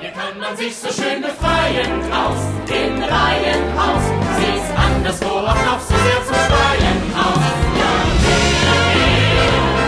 Hier 0.00 0.10
kann 0.10 0.38
man 0.38 0.56
sich 0.56 0.76
so 0.76 0.88
schön 0.88 1.20
befreien, 1.20 2.12
aus 2.12 2.38
dem 2.68 3.02
Reihenhaus. 3.02 4.02
Sie 4.38 4.56
ist 4.56 4.72
anderswo 4.76 5.26
auch 5.26 5.62
noch 5.66 5.80
so 5.80 5.94
sehr 5.94 6.24
zum 6.26 6.34
Schreien 6.34 6.98
aus. 7.14 7.42
Ja, 7.80 7.94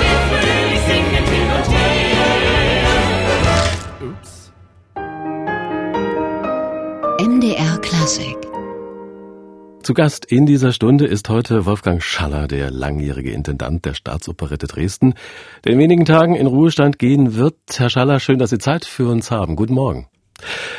wir 0.00 0.18
fröhlich 0.28 0.82
singen 0.86 1.26
hin 1.32 1.48
und 1.56 1.68
her. 1.76 2.20
Ups. 4.08 4.32
MDR 7.20 7.78
Klassik 7.78 8.49
zu 9.90 9.94
Gast 9.94 10.24
in 10.24 10.46
dieser 10.46 10.70
Stunde 10.70 11.04
ist 11.04 11.28
heute 11.28 11.66
Wolfgang 11.66 12.00
Schaller, 12.00 12.46
der 12.46 12.70
langjährige 12.70 13.32
Intendant 13.32 13.84
der 13.84 13.94
Staatsoperette 13.94 14.68
Dresden, 14.68 15.14
der 15.64 15.72
in 15.72 15.80
wenigen 15.80 16.04
Tagen 16.04 16.36
in 16.36 16.46
Ruhestand 16.46 17.00
gehen 17.00 17.34
wird. 17.34 17.56
Herr 17.76 17.90
Schaller, 17.90 18.20
schön, 18.20 18.38
dass 18.38 18.50
Sie 18.50 18.58
Zeit 18.58 18.84
für 18.84 19.08
uns 19.08 19.32
haben. 19.32 19.56
Guten 19.56 19.74
Morgen. 19.74 20.06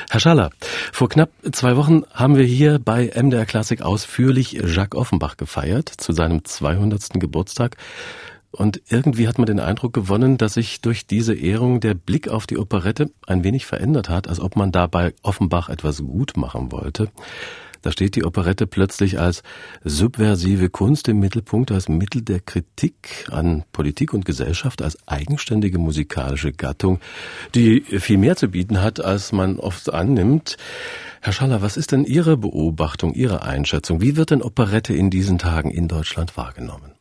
Herr 0.10 0.22
Schaller, 0.22 0.50
vor 0.94 1.10
knapp 1.10 1.30
zwei 1.52 1.76
Wochen 1.76 2.04
haben 2.14 2.38
wir 2.38 2.46
hier 2.46 2.80
bei 2.80 3.12
MDR 3.14 3.46
Klassik 3.46 3.82
ausführlich 3.82 4.54
Jacques 4.54 4.98
Offenbach 4.98 5.36
gefeiert 5.36 5.90
zu 5.90 6.14
seinem 6.14 6.46
200. 6.46 7.10
Geburtstag. 7.16 7.76
Und 8.52 8.82
irgendwie 8.88 9.28
hat 9.28 9.38
man 9.38 9.46
den 9.46 9.60
Eindruck 9.60 9.92
gewonnen, 9.92 10.38
dass 10.38 10.54
sich 10.54 10.80
durch 10.80 11.06
diese 11.06 11.34
Ehrung 11.34 11.82
der 11.82 11.96
Blick 11.96 12.30
auf 12.30 12.48
die 12.48 12.58
Operette 12.58 13.12
ein 13.28 13.44
wenig 13.44 13.66
verändert 13.66 14.08
hat, 14.08 14.30
als 14.30 14.40
ob 14.40 14.56
man 14.56 14.72
dabei 14.72 15.14
Offenbach 15.22 15.68
etwas 15.68 16.02
gut 16.02 16.38
machen 16.38 16.72
wollte. 16.72 17.10
Da 17.82 17.92
steht 17.92 18.16
die 18.16 18.24
Operette 18.24 18.68
plötzlich 18.68 19.20
als 19.20 19.44
subversive 19.84 20.70
Kunst 20.70 21.08
im 21.08 21.20
Mittelpunkt, 21.20 21.72
als 21.72 21.90
Mittel 21.90 22.22
der 22.22 22.40
Kritik 22.40 23.28
an 23.32 23.64
Politik 23.72 24.14
und 24.14 24.26
Gesellschaft, 24.26 24.82
als 24.82 24.98
eigenständige 25.08 25.80
musikalische 25.80 26.52
Gattung, 26.52 27.00
die 27.56 27.82
viel 27.82 28.18
mehr 28.18 28.36
zu 28.36 28.50
bieten 28.50 28.82
hat, 28.82 29.04
als 29.04 29.32
man 29.32 29.60
oft 29.60 29.92
annimmt. 29.94 30.58
Herr 31.22 31.34
Schaller, 31.34 31.62
was 31.62 31.78
ist 31.78 31.92
denn 31.92 32.06
Ihre 32.06 32.38
Beobachtung, 32.38 33.14
Ihre 33.14 33.44
Einschätzung? 33.44 34.02
Wie 34.02 34.16
wird 34.16 34.32
denn 34.32 34.42
Operette 34.42 34.94
in 34.94 35.10
diesen 35.10 35.38
Tagen 35.38 35.72
in 35.72 35.88
Deutschland 35.88 36.38
wahrgenommen? 36.38 36.92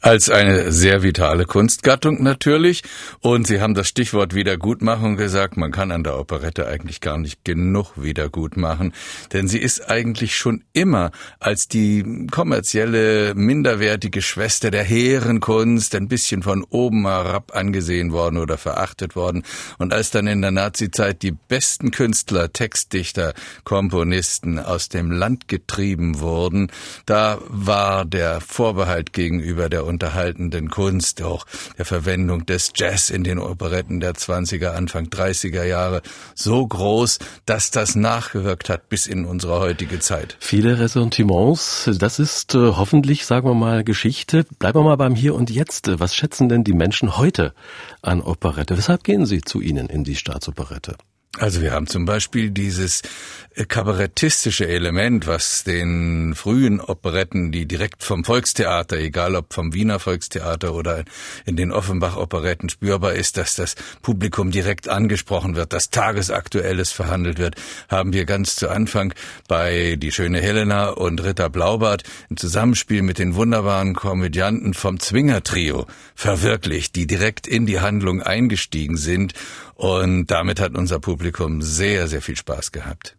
Als 0.00 0.30
eine 0.30 0.70
sehr 0.70 1.02
vitale 1.02 1.44
Kunstgattung 1.44 2.22
natürlich. 2.22 2.84
Und 3.20 3.48
Sie 3.48 3.60
haben 3.60 3.74
das 3.74 3.88
Stichwort 3.88 4.32
Wiedergutmachung 4.32 5.16
gesagt. 5.16 5.56
Man 5.56 5.72
kann 5.72 5.90
an 5.90 6.04
der 6.04 6.20
Operette 6.20 6.68
eigentlich 6.68 7.00
gar 7.00 7.18
nicht 7.18 7.44
genug 7.44 7.94
Wiedergutmachen. 7.96 8.92
Denn 9.32 9.48
sie 9.48 9.58
ist 9.58 9.90
eigentlich 9.90 10.36
schon 10.36 10.62
immer 10.72 11.10
als 11.40 11.66
die 11.66 12.28
kommerzielle, 12.30 13.34
minderwertige 13.34 14.22
Schwester 14.22 14.70
der 14.70 14.84
hehren 14.84 15.40
Kunst 15.40 15.96
ein 15.96 16.06
bisschen 16.06 16.44
von 16.44 16.64
oben 16.70 17.04
herab 17.04 17.56
angesehen 17.56 18.12
worden 18.12 18.38
oder 18.38 18.56
verachtet 18.56 19.16
worden. 19.16 19.42
Und 19.78 19.92
als 19.92 20.12
dann 20.12 20.28
in 20.28 20.42
der 20.42 20.52
Nazizeit 20.52 21.22
die 21.22 21.32
besten 21.32 21.90
Künstler, 21.90 22.52
Textdichter, 22.52 23.34
Komponisten 23.64 24.60
aus 24.60 24.88
dem 24.88 25.10
Land 25.10 25.48
getrieben 25.48 26.20
wurden, 26.20 26.70
da 27.04 27.38
war 27.48 28.04
der 28.04 28.40
Vorbehalt 28.40 29.12
gegenüber 29.12 29.57
der 29.66 29.84
unterhaltenden 29.84 30.70
Kunst, 30.70 31.22
auch 31.22 31.44
der 31.76 31.84
Verwendung 31.84 32.46
des 32.46 32.70
Jazz 32.76 33.10
in 33.10 33.24
den 33.24 33.38
Operetten 33.38 33.98
der 34.00 34.12
20er, 34.12 34.68
Anfang 34.68 35.06
30er 35.06 35.64
Jahre 35.64 36.02
so 36.34 36.66
groß, 36.66 37.18
dass 37.46 37.70
das 37.70 37.96
nachgewirkt 37.96 38.68
hat 38.68 38.88
bis 38.88 39.06
in 39.06 39.24
unsere 39.24 39.58
heutige 39.58 39.98
Zeit. 39.98 40.36
Viele 40.38 40.78
Ressentiments, 40.78 41.90
das 41.98 42.20
ist 42.20 42.54
äh, 42.54 42.58
hoffentlich, 42.58 43.26
sagen 43.26 43.48
wir 43.48 43.54
mal, 43.54 43.82
Geschichte. 43.82 44.44
Bleiben 44.58 44.78
wir 44.78 44.84
mal 44.84 44.96
beim 44.96 45.16
Hier 45.16 45.34
und 45.34 45.50
Jetzt. 45.50 45.88
Was 45.98 46.14
schätzen 46.14 46.48
denn 46.48 46.62
die 46.62 46.74
Menschen 46.74 47.16
heute 47.16 47.54
an 48.02 48.20
Operette? 48.20 48.78
Weshalb 48.78 49.02
gehen 49.02 49.26
sie 49.26 49.40
zu 49.40 49.60
Ihnen 49.60 49.88
in 49.88 50.04
die 50.04 50.16
Staatsoperette? 50.16 50.96
Also 51.36 51.60
wir 51.60 51.72
haben 51.72 51.86
zum 51.86 52.04
Beispiel 52.04 52.50
dieses 52.50 53.02
äh, 53.54 53.64
kabarettistische 53.64 54.66
Element, 54.66 55.26
was 55.26 55.62
den 55.62 56.34
frühen 56.34 56.80
Operetten, 56.80 57.52
die 57.52 57.66
direkt 57.66 58.02
vom 58.02 58.24
Volkstheater, 58.24 58.96
egal 58.96 59.36
ob 59.36 59.52
vom 59.52 59.74
Wiener 59.74 60.00
Volkstheater 60.00 60.74
oder 60.74 61.04
in 61.44 61.56
den 61.56 61.70
Offenbach-Operetten 61.70 62.70
spürbar 62.70 63.12
ist, 63.12 63.36
dass 63.36 63.54
das 63.54 63.76
Publikum 64.00 64.50
direkt 64.50 64.88
angesprochen 64.88 65.54
wird, 65.54 65.72
dass 65.74 65.90
Tagesaktuelles 65.90 66.92
verhandelt 66.92 67.38
wird, 67.38 67.56
haben 67.88 68.12
wir 68.14 68.24
ganz 68.24 68.56
zu 68.56 68.70
Anfang 68.70 69.12
bei 69.48 69.96
Die 69.96 70.12
schöne 70.12 70.40
Helena 70.40 70.88
und 70.88 71.22
Ritter 71.22 71.50
Blaubart 71.50 72.04
im 72.30 72.38
Zusammenspiel 72.38 73.02
mit 73.02 73.18
den 73.18 73.34
wunderbaren 73.34 73.94
Komödianten 73.94 74.72
vom 74.72 74.98
Zwinger-Trio 74.98 75.86
verwirklicht, 76.14 76.96
die 76.96 77.06
direkt 77.06 77.46
in 77.46 77.66
die 77.66 77.80
Handlung 77.80 78.22
eingestiegen 78.22 78.96
sind 78.96 79.34
und 79.78 80.26
damit 80.26 80.58
hat 80.58 80.76
unser 80.76 80.98
Publikum 80.98 81.62
sehr, 81.62 82.08
sehr 82.08 82.20
viel 82.20 82.36
Spaß 82.36 82.72
gehabt. 82.72 83.16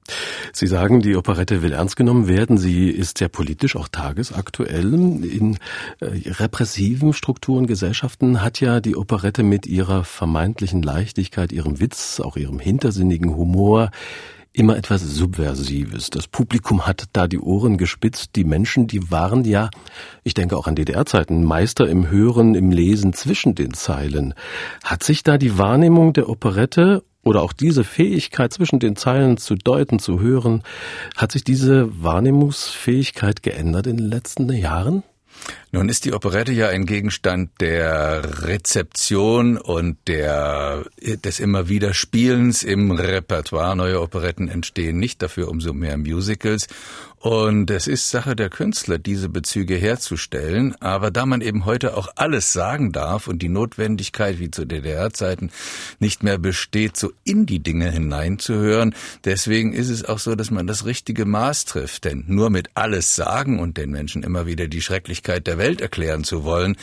Sie 0.52 0.68
sagen, 0.68 1.00
die 1.02 1.16
Operette 1.16 1.62
will 1.62 1.72
ernst 1.72 1.96
genommen 1.96 2.28
werden. 2.28 2.58
Sie 2.58 2.90
ist 2.90 3.20
sehr 3.20 3.30
politisch, 3.30 3.78
auch 3.78 3.88
tagesaktuell. 3.88 4.94
In 4.94 5.58
äh, 6.02 6.30
repressiven 6.32 7.14
Strukturen, 7.14 7.66
Gesellschaften 7.66 8.44
hat 8.44 8.60
ja 8.60 8.82
die 8.82 8.98
Operette 8.98 9.42
mit 9.42 9.68
ihrer 9.68 10.04
vermeintlichen 10.04 10.82
Leichtigkeit, 10.82 11.54
ihrem 11.54 11.80
Witz, 11.80 12.20
auch 12.20 12.36
ihrem 12.36 12.60
hintersinnigen 12.60 13.38
Humor 13.38 13.92
immer 14.54 14.78
etwas 14.78 15.02
Subversives. 15.02 16.10
Das 16.10 16.28
Publikum 16.28 16.86
hat 16.86 17.06
da 17.14 17.28
die 17.28 17.40
Ohren 17.40 17.78
gespitzt. 17.78 18.36
Die 18.36 18.44
Menschen, 18.44 18.88
die 18.88 19.12
waren 19.12 19.46
ja, 19.46 19.70
ich 20.24 20.34
denke 20.34 20.58
auch 20.58 20.68
an 20.68 20.76
DDR-Zeiten, 20.76 21.44
Meister 21.44 21.88
im 21.88 22.10
Hören, 22.10 22.56
im 22.56 22.72
Lesen 22.72 23.14
zwischen 23.14 23.56
den 23.56 23.74
Zeilen. 23.74 24.34
Hat 24.84 25.04
sich 25.04 25.24
da 25.24 25.38
die 25.38 25.58
Wahrnehmung 25.58 26.14
der 26.14 26.30
Operette 26.30 27.04
oder 27.24 27.42
auch 27.42 27.54
diese 27.54 27.84
Fähigkeit 27.84 28.54
zwischen 28.54 28.80
den 28.80 28.96
Zeilen 28.96 29.38
zu 29.38 29.56
deuten, 29.56 30.00
zu 30.00 30.20
hören, 30.20 30.64
hat 31.16 31.32
sich 31.32 31.44
diese 31.44 32.02
Wahrnehmungsfähigkeit 32.02 33.44
geändert 33.44 33.88
in 33.88 33.98
den 33.98 34.08
letzten 34.08 34.50
Jahren? 34.52 35.04
Nun 35.72 35.88
ist 35.88 36.06
die 36.06 36.14
Operette 36.14 36.52
ja 36.52 36.70
ein 36.70 36.86
Gegenstand 36.86 37.52
der 37.62 38.44
Rezeption 38.44 39.58
und 39.58 39.98
der, 40.08 40.86
des 41.00 41.40
immer 41.40 41.70
wieder 41.70 41.94
Spielens 41.94 42.64
im 42.64 42.92
Repertoire. 42.92 43.76
Neue 43.76 44.02
Operetten 44.02 44.48
entstehen 44.48 44.98
nicht, 44.98 45.22
dafür 45.22 45.48
umso 45.48 45.74
mehr 45.74 45.98
Musicals. 45.98 46.68
Und 47.20 47.70
es 47.70 47.88
ist 47.88 48.10
Sache 48.10 48.34
der 48.34 48.50
Künstler, 48.50 48.98
diese 48.98 49.28
Bezüge 49.28 49.76
herzustellen. 49.76 50.74
Aber 50.80 51.12
da 51.12 51.26
man 51.26 51.42
eben 51.42 51.66
heute 51.66 51.98
auch 51.98 52.08
alles 52.16 52.54
sagen 52.54 52.94
darf 52.94 53.28
und 53.28 53.42
die 53.42 53.50
Notwendigkeit, 53.50 54.40
wie 54.40 54.52
zu 54.52 54.66
DDR-Zeiten, 54.66 55.52
nicht 56.00 56.24
mehr 56.24 56.38
besteht, 56.38 56.96
so 56.96 57.12
in 57.26 57.46
die 57.46 57.60
Dinge 57.60 57.92
hineinzuhören, 57.92 58.96
deswegen 59.26 59.74
ist 59.74 59.90
es 59.90 60.06
auch 60.06 60.20
so, 60.20 60.36
dass 60.36 60.50
man 60.50 60.66
das 60.66 60.86
richtige 60.86 61.26
Maß 61.26 61.66
trifft. 61.66 62.06
Denn 62.06 62.24
nur 62.28 62.50
mit 62.50 62.70
alles 62.76 63.16
sagen 63.16 63.60
und 63.60 63.78
den 63.78 63.92
Menschen 63.92 64.24
immer 64.24 64.46
wieder 64.46 64.68
die 64.68 64.82
Schrecklichkeit 64.82 65.46
der 65.46 65.58
Welt 65.58 65.82
erklären 65.82 66.24
zu 66.24 66.46
wollen, 66.46 66.78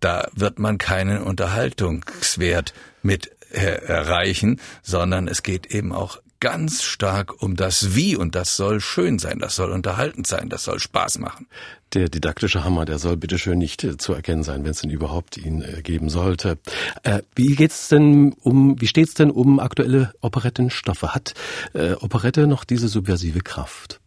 da 0.00 0.26
wird 0.34 0.58
man 0.58 0.78
keinen 0.78 1.22
Unterhaltungswert 1.22 2.72
mit 3.02 3.30
erreichen, 3.50 4.58
sondern 4.82 5.28
es 5.28 5.42
geht 5.42 5.66
eben 5.66 5.92
auch 5.92 6.22
ganz 6.42 6.82
stark 6.82 7.40
um 7.40 7.54
das 7.54 7.94
Wie 7.94 8.16
und 8.16 8.34
das 8.34 8.56
soll 8.56 8.80
schön 8.80 9.20
sein, 9.20 9.38
das 9.38 9.54
soll 9.54 9.70
unterhaltend 9.70 10.26
sein, 10.26 10.48
das 10.48 10.64
soll 10.64 10.80
Spaß 10.80 11.20
machen. 11.20 11.46
Der 11.94 12.08
didaktische 12.08 12.64
Hammer, 12.64 12.84
der 12.84 12.98
soll 12.98 13.16
bitteschön 13.16 13.58
nicht 13.58 13.84
äh, 13.84 13.96
zu 13.96 14.12
erkennen 14.12 14.42
sein, 14.42 14.64
wenn 14.64 14.72
es 14.72 14.80
denn 14.80 14.90
überhaupt 14.90 15.36
ihn 15.36 15.62
äh, 15.62 15.82
geben 15.82 16.10
sollte. 16.10 16.58
Äh, 17.04 17.22
wie 17.36 17.54
geht's 17.54 17.88
denn 17.88 18.34
um, 18.40 18.80
wie 18.80 18.88
steht's 18.88 19.14
denn 19.14 19.30
um 19.30 19.60
aktuelle 19.60 20.12
Operettenstoffe? 20.20 21.14
Hat 21.14 21.34
äh, 21.74 21.92
Operette 21.92 22.48
noch 22.48 22.64
diese 22.64 22.88
subversive 22.88 23.42
Kraft? 23.42 24.01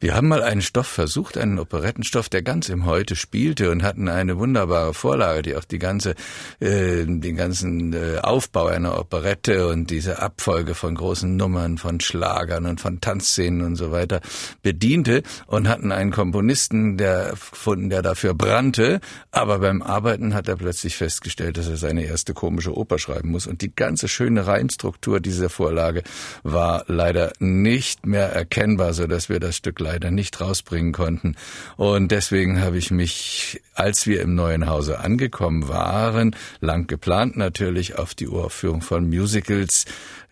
Wir 0.00 0.14
haben 0.14 0.28
mal 0.28 0.42
einen 0.42 0.62
Stoff 0.62 0.86
versucht, 0.86 1.38
einen 1.38 1.58
Operettenstoff, 1.58 2.28
der 2.28 2.42
ganz 2.42 2.68
im 2.68 2.86
Heute 2.86 3.16
spielte 3.16 3.70
und 3.70 3.82
hatten 3.82 4.08
eine 4.08 4.38
wunderbare 4.38 4.94
Vorlage, 4.94 5.42
die 5.42 5.56
auch 5.56 5.64
die 5.64 5.78
ganze, 5.78 6.14
äh, 6.60 7.04
den 7.04 7.36
ganzen 7.36 7.92
äh, 7.92 8.18
Aufbau 8.22 8.66
einer 8.66 8.98
Operette 8.98 9.68
und 9.68 9.90
diese 9.90 10.20
Abfolge 10.20 10.74
von 10.74 10.94
großen 10.94 11.36
Nummern, 11.36 11.78
von 11.78 12.00
Schlagern 12.00 12.66
und 12.66 12.80
von 12.80 13.00
Tanzszenen 13.00 13.62
und 13.62 13.76
so 13.76 13.92
weiter 13.92 14.20
bediente 14.62 15.22
und 15.46 15.68
hatten 15.68 15.92
einen 15.92 16.10
Komponisten, 16.10 16.96
der 16.96 17.34
gefunden, 17.62 17.90
der 17.90 18.02
dafür 18.02 18.34
brannte, 18.34 19.00
aber 19.30 19.58
beim 19.58 19.82
Arbeiten 19.82 20.34
hat 20.34 20.48
er 20.48 20.56
plötzlich 20.56 20.96
festgestellt, 20.96 21.56
dass 21.56 21.68
er 21.68 21.76
seine 21.76 22.04
erste 22.04 22.34
komische 22.34 22.76
Oper 22.76 22.98
schreiben 22.98 23.30
muss. 23.30 23.46
Und 23.46 23.62
die 23.62 23.74
ganze 23.74 24.08
schöne 24.08 24.46
Reimstruktur 24.46 25.20
dieser 25.20 25.48
Vorlage 25.48 26.02
war 26.42 26.84
leider 26.88 27.32
nicht 27.38 28.06
mehr 28.06 28.32
erkennbar, 28.32 28.94
so 28.94 29.06
dass 29.06 29.28
wir 29.28 29.40
das 29.40 29.61
Stück 29.62 29.78
leider 29.78 30.10
nicht 30.10 30.40
rausbringen 30.40 30.92
konnten. 30.92 31.36
Und 31.76 32.10
deswegen 32.10 32.60
habe 32.60 32.78
ich 32.78 32.90
mich, 32.90 33.62
als 33.74 34.08
wir 34.08 34.20
im 34.20 34.34
neuen 34.34 34.66
Hause 34.66 34.98
angekommen 34.98 35.68
waren, 35.68 36.34
lang 36.60 36.88
geplant 36.88 37.36
natürlich 37.36 37.96
auf 37.96 38.16
die 38.16 38.26
Uraufführung 38.26 38.82
von 38.82 39.08
Musicals 39.08 39.84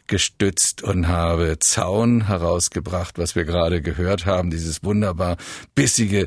gestützt 0.08 0.82
und 0.82 1.06
habe 1.06 1.60
Zaun 1.60 2.26
herausgebracht, 2.26 3.18
was 3.18 3.36
wir 3.36 3.44
gerade 3.44 3.82
gehört 3.82 4.26
haben, 4.26 4.50
dieses 4.50 4.82
wunderbar 4.82 5.36
bissige 5.76 6.26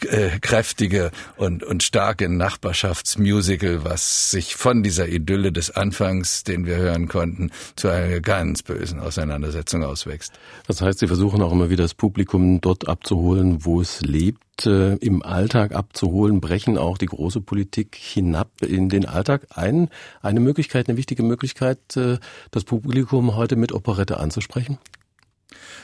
kräftige 0.00 1.10
und, 1.36 1.62
und 1.64 1.82
starke 1.82 2.28
Nachbarschaftsmusical, 2.28 3.84
was 3.84 4.30
sich 4.30 4.56
von 4.56 4.82
dieser 4.82 5.08
Idylle 5.08 5.52
des 5.52 5.70
Anfangs, 5.70 6.44
den 6.44 6.66
wir 6.66 6.76
hören 6.76 7.08
konnten, 7.08 7.50
zu 7.76 7.88
einer 7.88 8.20
ganz 8.20 8.62
bösen 8.62 9.00
Auseinandersetzung 9.00 9.84
auswächst. 9.84 10.32
Das 10.66 10.80
heißt, 10.80 10.98
Sie 10.98 11.06
versuchen 11.06 11.42
auch 11.42 11.52
immer 11.52 11.70
wieder 11.70 11.84
das 11.84 11.94
Publikum 11.94 12.60
dort 12.60 12.88
abzuholen, 12.88 13.64
wo 13.64 13.80
es 13.80 14.00
lebt, 14.00 14.66
äh, 14.66 14.94
im 14.94 15.22
Alltag 15.22 15.72
abzuholen, 15.74 16.40
brechen 16.40 16.78
auch 16.78 16.98
die 16.98 17.06
große 17.06 17.40
Politik 17.40 17.96
hinab 17.96 18.50
in 18.62 18.88
den 18.88 19.06
Alltag 19.06 19.46
ein. 19.50 19.88
Eine 20.22 20.40
Möglichkeit, 20.40 20.88
eine 20.88 20.96
wichtige 20.96 21.22
Möglichkeit, 21.22 21.96
äh, 21.96 22.18
das 22.50 22.64
Publikum 22.64 23.36
heute 23.36 23.56
mit 23.56 23.72
Operette 23.72 24.18
anzusprechen? 24.18 24.78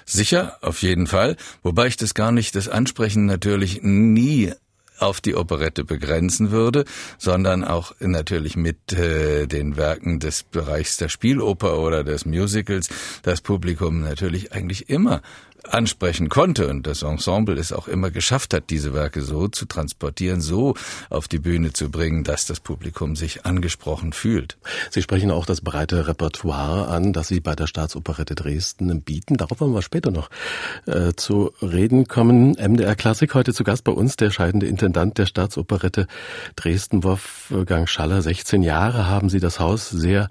Sicher, 0.04 0.58
auf 0.60 0.82
jeden 0.82 1.06
Fall. 1.06 1.36
Wobei 1.62 1.86
ich 1.86 1.96
das 1.96 2.14
gar 2.14 2.32
nicht, 2.32 2.54
das 2.54 2.68
Ansprechen 2.68 3.26
natürlich 3.26 3.82
nie 3.82 4.52
auf 4.98 5.20
die 5.20 5.34
Operette 5.34 5.84
begrenzen 5.84 6.50
würde, 6.50 6.84
sondern 7.18 7.64
auch 7.64 7.92
natürlich 7.98 8.56
mit 8.56 8.92
äh, 8.92 9.46
den 9.46 9.76
Werken 9.76 10.20
des 10.20 10.44
Bereichs 10.44 10.96
der 10.96 11.08
Spieloper 11.08 11.78
oder 11.78 12.04
des 12.04 12.24
Musicals 12.24 12.88
das 13.22 13.40
Publikum 13.40 14.00
natürlich 14.00 14.52
eigentlich 14.52 14.88
immer 14.88 15.20
ansprechen 15.68 16.28
konnte 16.28 16.68
und 16.68 16.86
das 16.86 17.02
Ensemble 17.02 17.58
es 17.58 17.72
auch 17.72 17.88
immer 17.88 18.10
geschafft 18.10 18.54
hat, 18.54 18.70
diese 18.70 18.94
Werke 18.94 19.22
so 19.22 19.48
zu 19.48 19.66
transportieren, 19.66 20.40
so 20.40 20.74
auf 21.10 21.28
die 21.28 21.38
Bühne 21.38 21.72
zu 21.72 21.90
bringen, 21.90 22.24
dass 22.24 22.46
das 22.46 22.60
Publikum 22.60 23.16
sich 23.16 23.46
angesprochen 23.46 24.12
fühlt. 24.12 24.58
Sie 24.90 25.02
sprechen 25.02 25.30
auch 25.30 25.46
das 25.46 25.60
breite 25.60 26.08
Repertoire 26.08 26.88
an, 26.88 27.12
das 27.12 27.28
Sie 27.28 27.40
bei 27.40 27.54
der 27.54 27.66
Staatsoperette 27.66 28.34
Dresden 28.34 29.02
bieten. 29.02 29.36
Darauf 29.36 29.60
wollen 29.60 29.74
wir 29.74 29.82
später 29.82 30.10
noch 30.10 30.30
äh, 30.86 31.12
zu 31.14 31.52
reden 31.62 32.06
kommen. 32.08 32.52
MDR 32.52 32.94
Klassik 32.96 33.34
heute 33.34 33.54
zu 33.54 33.64
Gast 33.64 33.84
bei 33.84 33.92
uns, 33.92 34.16
der 34.16 34.30
scheidende 34.30 34.66
Intendant 34.66 35.18
der 35.18 35.26
Staatsoperette 35.26 36.06
Dresden, 36.56 37.04
Wolfgang 37.04 37.88
Schaller. 37.88 38.22
16 38.22 38.62
Jahre 38.62 39.06
haben 39.06 39.28
Sie 39.28 39.40
das 39.40 39.60
Haus 39.60 39.90
sehr 39.90 40.28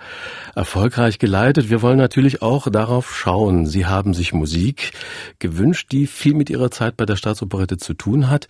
erfolgreich 0.55 1.19
geleitet. 1.19 1.69
Wir 1.69 1.81
wollen 1.81 1.97
natürlich 1.97 2.41
auch 2.41 2.69
darauf 2.69 3.15
schauen. 3.15 3.65
Sie 3.65 3.85
haben 3.85 4.13
sich 4.13 4.33
Musik 4.33 4.91
gewünscht, 5.39 5.91
die 5.91 6.07
viel 6.07 6.33
mit 6.33 6.49
ihrer 6.49 6.71
Zeit 6.71 6.97
bei 6.97 7.05
der 7.05 7.15
Staatsoperette 7.15 7.77
zu 7.77 7.93
tun 7.93 8.29
hat. 8.29 8.47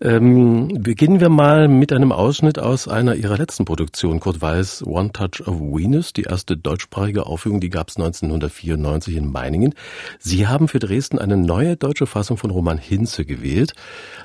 Ähm, 0.00 0.68
beginnen 0.82 1.20
wir 1.20 1.28
mal 1.28 1.68
mit 1.68 1.92
einem 1.92 2.12
Ausschnitt 2.12 2.58
aus 2.58 2.88
einer 2.88 3.14
ihrer 3.14 3.36
letzten 3.36 3.64
Produktionen, 3.64 4.20
Kurt 4.20 4.40
Weiß 4.40 4.84
One 4.86 5.12
Touch 5.12 5.46
of 5.46 5.60
Venus, 5.60 6.12
die 6.12 6.22
erste 6.22 6.56
deutschsprachige 6.56 7.26
Aufführung, 7.26 7.60
die 7.60 7.70
gab 7.70 7.88
es 7.88 7.96
1994 7.96 9.16
in 9.16 9.30
Meiningen. 9.30 9.74
Sie 10.18 10.46
haben 10.46 10.68
für 10.68 10.78
Dresden 10.78 11.18
eine 11.18 11.36
neue 11.36 11.76
deutsche 11.76 12.06
Fassung 12.06 12.36
von 12.36 12.50
Roman 12.50 12.78
Hinze 12.78 13.24
gewählt. 13.24 13.74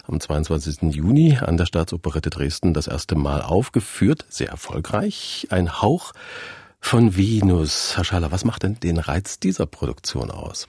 Am 0.08 0.20
22. 0.20 0.94
Juni 0.96 1.38
an 1.40 1.58
der 1.58 1.66
Staatsoperette 1.66 2.30
Dresden 2.30 2.74
das 2.74 2.88
erste 2.88 3.16
Mal 3.16 3.42
aufgeführt, 3.42 4.26
sehr 4.30 4.50
erfolgreich. 4.50 5.48
Ein 5.50 5.82
Hauch 5.82 6.14
von 6.80 7.18
Venus. 7.18 7.98
Herr 7.98 8.04
Schaller, 8.04 8.32
was 8.32 8.46
macht 8.46 8.64
denn 8.64 8.80
den 8.80 8.98
Reiz 8.98 9.40
dieser 9.40 9.66
Produktion 9.66 10.32
aus? 10.32 10.68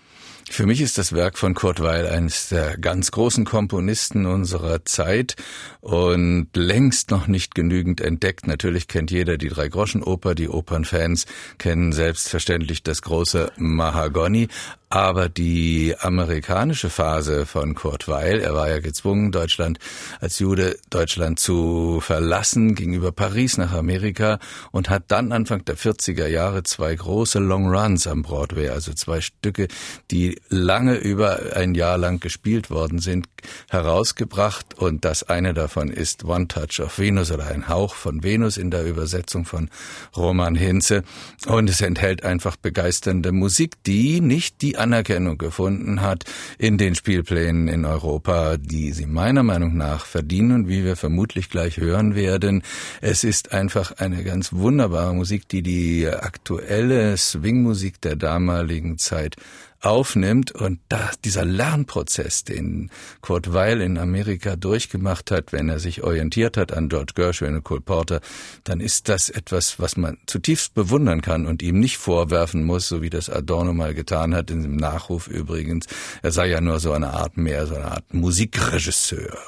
Für 0.50 0.66
mich 0.66 0.80
ist 0.80 0.98
das 0.98 1.12
Werk 1.12 1.38
von 1.38 1.54
Kurt 1.54 1.80
Weil 1.80 2.06
eines 2.06 2.48
der 2.48 2.78
ganz 2.78 3.10
großen 3.10 3.44
Komponisten 3.44 4.26
unserer 4.26 4.84
Zeit 4.84 5.36
und 5.80 6.48
längst 6.54 7.10
noch 7.10 7.28
nicht 7.28 7.54
genügend 7.54 8.00
entdeckt. 8.00 8.46
Natürlich 8.46 8.88
kennt 8.88 9.10
jeder 9.10 9.38
die 9.38 9.48
Drei-Groschen-Oper, 9.48 10.34
die 10.34 10.48
Opernfans 10.48 11.26
kennen 11.58 11.92
selbstverständlich 11.92 12.82
das 12.82 13.02
große 13.02 13.52
Mahagoni, 13.56 14.48
aber 14.90 15.28
die 15.28 15.94
amerikanische 15.98 16.88
Phase 16.88 17.44
von 17.44 17.74
Kurt 17.74 18.08
Weil, 18.08 18.40
er 18.40 18.54
war 18.54 18.70
ja 18.70 18.80
gezwungen, 18.80 19.32
Deutschland 19.32 19.78
als 20.20 20.38
Jude 20.38 20.78
Deutschland 20.88 21.38
zu 21.38 22.00
verlassen, 22.00 22.74
gegenüber 22.74 23.12
Paris 23.12 23.58
nach 23.58 23.72
Amerika 23.72 24.38
und 24.72 24.88
hat 24.88 25.04
dann 25.08 25.32
Anfang 25.32 25.64
der 25.64 25.76
40er 25.76 26.26
Jahre 26.26 26.62
zwei 26.62 26.94
große 26.94 27.38
Long 27.38 27.68
Runs 27.68 28.06
am 28.06 28.22
Broadway, 28.22 28.70
also 28.70 28.94
zwei 28.94 29.20
Stücke, 29.20 29.68
die 30.10 30.40
lange 30.48 30.96
über 30.96 31.54
ein 31.54 31.74
Jahr 31.74 31.98
lang 31.98 32.20
gespielt 32.20 32.70
worden 32.70 32.98
sind, 32.98 33.26
herausgebracht. 33.68 34.74
Und 34.74 35.04
das 35.04 35.22
eine 35.22 35.52
davon 35.52 35.90
ist 35.90 36.24
One 36.24 36.48
Touch 36.48 36.80
of 36.80 36.98
Venus 36.98 37.30
oder 37.30 37.48
ein 37.48 37.68
Hauch 37.68 37.94
von 37.94 38.22
Venus 38.22 38.56
in 38.56 38.70
der 38.70 38.84
Übersetzung 38.84 39.44
von 39.44 39.68
Roman 40.16 40.54
Hinze. 40.54 41.02
Und 41.46 41.68
es 41.68 41.82
enthält 41.82 42.24
einfach 42.24 42.56
begeisternde 42.56 43.32
Musik, 43.32 43.82
die 43.84 44.20
nicht 44.20 44.62
die 44.62 44.77
Anerkennung 44.78 45.38
gefunden 45.38 46.00
hat 46.00 46.24
in 46.58 46.78
den 46.78 46.94
Spielplänen 46.94 47.68
in 47.68 47.84
Europa, 47.84 48.56
die 48.56 48.92
sie 48.92 49.06
meiner 49.06 49.42
Meinung 49.42 49.76
nach 49.76 50.06
verdienen 50.06 50.52
und 50.52 50.68
wie 50.68 50.84
wir 50.84 50.96
vermutlich 50.96 51.50
gleich 51.50 51.76
hören 51.76 52.14
werden. 52.14 52.62
Es 53.00 53.24
ist 53.24 53.52
einfach 53.52 53.92
eine 53.98 54.24
ganz 54.24 54.52
wunderbare 54.52 55.14
Musik, 55.14 55.48
die 55.48 55.62
die 55.62 56.08
aktuelle 56.08 57.16
Swingmusik 57.16 58.00
der 58.00 58.16
damaligen 58.16 58.98
Zeit 58.98 59.36
aufnimmt 59.80 60.52
und 60.52 60.80
da 60.88 61.10
dieser 61.24 61.44
Lernprozess, 61.44 62.44
den 62.44 62.90
Kurt 63.20 63.52
Weil 63.52 63.80
in 63.80 63.98
Amerika 63.98 64.56
durchgemacht 64.56 65.30
hat, 65.30 65.52
wenn 65.52 65.68
er 65.68 65.78
sich 65.78 66.02
orientiert 66.02 66.56
hat 66.56 66.72
an 66.72 66.88
George 66.88 67.12
Gershwin 67.14 67.54
und 67.54 67.64
Cole 67.64 67.80
Porter, 67.80 68.20
dann 68.64 68.80
ist 68.80 69.08
das 69.08 69.28
etwas, 69.30 69.78
was 69.78 69.96
man 69.96 70.18
zutiefst 70.26 70.74
bewundern 70.74 71.20
kann 71.20 71.46
und 71.46 71.62
ihm 71.62 71.78
nicht 71.78 71.98
vorwerfen 71.98 72.64
muss, 72.64 72.88
so 72.88 73.02
wie 73.02 73.10
das 73.10 73.30
Adorno 73.30 73.72
mal 73.72 73.94
getan 73.94 74.34
hat, 74.34 74.50
in 74.50 74.62
dem 74.62 74.76
Nachruf 74.76 75.28
übrigens. 75.28 75.86
Er 76.22 76.32
sei 76.32 76.48
ja 76.48 76.60
nur 76.60 76.80
so 76.80 76.92
eine 76.92 77.10
Art 77.10 77.36
mehr, 77.36 77.66
so 77.66 77.76
eine 77.76 77.92
Art 77.92 78.12
Musikregisseur. 78.12 79.38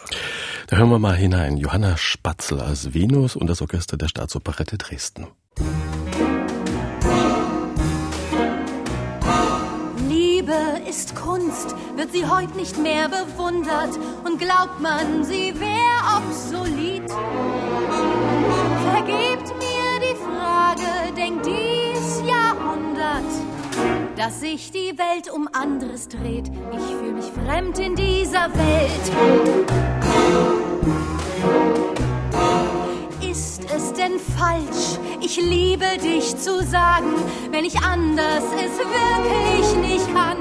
Da 0.69 0.77
hören 0.77 0.91
wir 0.91 0.99
mal 0.99 1.17
hinein. 1.17 1.57
Johanna 1.57 1.97
Spatzel 1.97 2.61
als 2.61 2.95
Venus 2.95 3.35
und 3.35 3.49
das 3.49 3.61
Orchester 3.61 3.97
der 3.97 4.09
Staatsoperette 4.09 4.79
Dresden. 4.79 5.27
Liebe 5.59 6.20
ist 10.91 11.15
Kunst, 11.15 11.77
wird 11.95 12.11
sie 12.11 12.27
heute 12.27 12.57
nicht 12.57 12.77
mehr 12.77 13.09
bewundert 13.09 13.97
und 14.25 14.41
glaubt 14.41 14.81
man, 14.81 15.23
sie 15.23 15.55
wäre 15.61 16.17
obsolet. 16.17 17.09
Vergebt 18.93 19.55
mir 19.59 20.01
die 20.03 20.17
Frage, 20.17 21.13
denkt 21.17 21.47
dies 21.47 22.21
Jahrhundert, 22.27 23.23
dass 24.17 24.41
sich 24.41 24.73
die 24.73 24.99
Welt 24.99 25.31
um 25.33 25.49
anderes 25.53 26.09
dreht. 26.09 26.51
Ich 26.73 26.97
fühle 26.97 27.13
mich 27.13 27.27
fremd 27.27 27.79
in 27.79 27.95
dieser 27.95 28.51
Welt. 28.53 29.13
Es 33.77 33.93
denn 33.93 34.19
falsch, 34.19 34.99
ich 35.21 35.37
liebe 35.37 35.87
dich 36.03 36.37
zu 36.37 36.65
sagen, 36.65 37.15
wenn 37.53 37.65
ich 37.65 37.81
anders 37.81 38.43
es 38.57 38.79
wirklich 38.79 39.77
nicht 39.77 40.13
kann? 40.13 40.39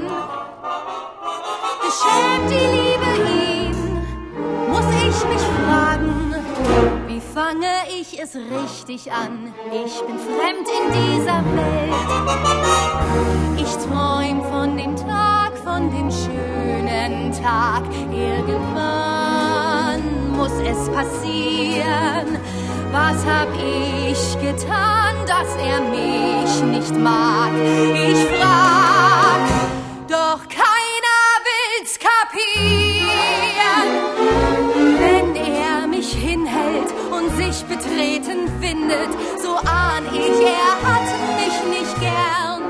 Beschämt 1.80 2.50
die 2.50 2.66
Liebe 2.76 3.10
ihn, 3.30 3.76
muss 4.68 4.86
ich 4.96 5.18
mich 5.28 5.44
fragen, 5.68 6.34
wie 7.06 7.20
fange 7.20 7.72
ich 8.00 8.20
es 8.20 8.34
richtig 8.34 9.12
an? 9.12 9.54
Ich 9.72 10.00
bin 10.00 10.18
fremd 10.18 10.68
in 10.78 10.90
dieser 10.92 11.44
Welt. 11.54 11.94
Ich 13.58 13.72
träum 13.86 14.42
von 14.50 14.76
dem 14.76 14.96
Tag, 14.96 15.56
von 15.58 15.90
dem 15.90 16.10
schönen 16.10 17.32
Tag. 17.32 17.82
Irgendwann 18.12 20.02
muss 20.36 20.52
es 20.64 20.88
passieren. 20.90 22.38
Was 22.92 23.24
hab 23.24 23.48
ich 23.54 24.34
getan, 24.40 25.14
dass 25.26 25.54
er 25.64 25.80
mich 25.80 26.62
nicht 26.62 26.94
mag? 26.96 27.52
Ich 27.94 28.18
frag, 28.36 29.46
doch 30.08 30.40
keiner 30.48 31.22
will's 31.46 31.98
kapieren. 31.98 33.10
Wenn 34.98 35.36
er 35.36 35.86
mich 35.86 36.12
hinhält 36.12 36.92
und 37.12 37.30
sich 37.36 37.64
betreten 37.64 38.50
findet, 38.60 39.10
so 39.40 39.54
ahn 39.54 40.04
ich, 40.12 40.40
er 40.44 40.72
hat 40.82 41.08
mich 41.36 41.78
nicht 41.78 42.00
gern. 42.00 42.62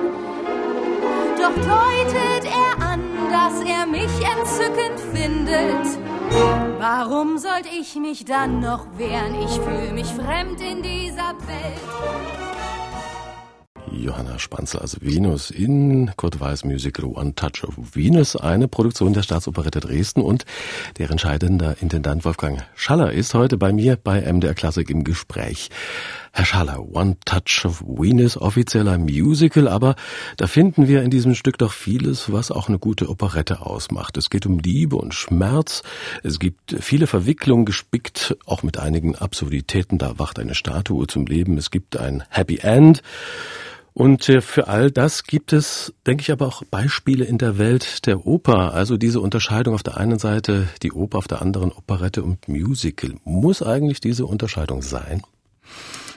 Doch 1.39 1.55
deutet 1.55 2.45
er 2.45 2.87
an, 2.87 3.01
dass 3.31 3.63
er 3.67 3.87
mich 3.87 4.13
entzückend 4.21 5.01
findet. 5.15 6.20
Warum 6.31 7.39
sollte 7.39 7.69
ich 7.69 7.97
mich 7.97 8.25
dann 8.25 8.61
noch 8.61 8.87
wehren? 8.97 9.35
Ich 9.43 9.61
fühle 9.61 9.93
mich 9.93 10.07
fremd 10.07 10.61
in 10.61 10.83
dieser 10.83 11.35
Welt. 11.47 12.51
Johanna 13.93 14.39
Spanzel, 14.39 14.81
also 14.81 14.99
Venus 15.01 15.51
in 15.51 16.13
Kurt 16.17 16.39
Weiß 16.39 16.65
Musical 16.65 17.07
One 17.07 17.35
Touch 17.35 17.65
of 17.65 17.75
Venus, 17.95 18.37
eine 18.37 18.69
Produktion 18.69 19.13
der 19.13 19.23
Staatsoperette 19.23 19.81
Dresden 19.81 20.23
und 20.23 20.45
der 20.99 21.11
entscheidende 21.11 21.77
Intendant 21.81 22.25
Wolfgang 22.25 22.63
Schaller 22.75 23.13
ist 23.13 23.35
heute 23.35 23.57
bei 23.57 23.73
mir 23.73 23.97
bei 23.97 24.21
MDR 24.21 24.55
Klassik 24.55 24.91
im 24.91 25.05
Gespräch. 25.05 25.71
Herr 26.33 26.45
Schaller, 26.45 26.95
One 26.95 27.17
Touch 27.25 27.65
of 27.65 27.83
Venus, 27.83 28.37
offizieller 28.37 28.99
Musical, 28.99 29.67
aber 29.67 29.97
da 30.37 30.47
finden 30.47 30.87
wir 30.87 31.03
in 31.03 31.11
diesem 31.11 31.35
Stück 31.35 31.59
doch 31.59 31.73
vieles, 31.73 32.33
was 32.33 32.53
auch 32.53 32.69
eine 32.69 32.79
gute 32.79 33.09
Operette 33.09 33.67
ausmacht. 33.67 34.17
Es 34.17 34.31
geht 34.31 34.47
um 34.47 34.61
Liebe 34.61 34.95
und 34.95 35.13
Schmerz, 35.13 35.83
es 36.23 36.39
gibt 36.39 36.77
viele 36.81 37.09
Verwicklungen 37.09 37.65
gespickt, 37.65 38.37
auch 38.47 38.63
mit 38.63 38.79
einigen 38.79 39.17
Absurditäten, 39.17 39.99
da 39.99 40.21
wacht 40.21 40.39
eine 40.39 40.55
Statue 40.55 41.09
zum 41.09 41.27
Leben, 41.27 41.59
es 41.59 41.73
gibt 41.73 41.97
ein 41.97 42.23
Happy 42.31 42.59
End. 42.59 43.03
Und 43.93 44.29
äh, 44.29 44.41
für 44.41 44.69
all 44.69 44.93
das 44.93 45.25
gibt 45.25 45.53
es, 45.53 45.93
denke 46.07 46.23
ich, 46.23 46.31
aber 46.31 46.47
auch 46.47 46.63
Beispiele 46.63 47.25
in 47.25 47.39
der 47.39 47.59
Welt 47.59 48.07
der 48.07 48.25
Oper. 48.25 48.73
Also 48.73 48.97
diese 48.97 49.21
Unterscheidung 49.21 49.75
auf 49.75 49.83
der 49.83 49.97
einen 49.97 50.21
Seite 50.21 50.69
die 50.83 50.93
Oper, 50.93 51.19
auf 51.19 51.27
der 51.27 51.43
anderen 51.43 51.73
Operette 51.73 52.23
und 52.23 52.49
Musical. 52.49 53.17
Muss 53.25 53.63
eigentlich 53.63 54.01
diese 54.01 54.27
Unterscheidung 54.27 54.83
sein? 54.83 55.23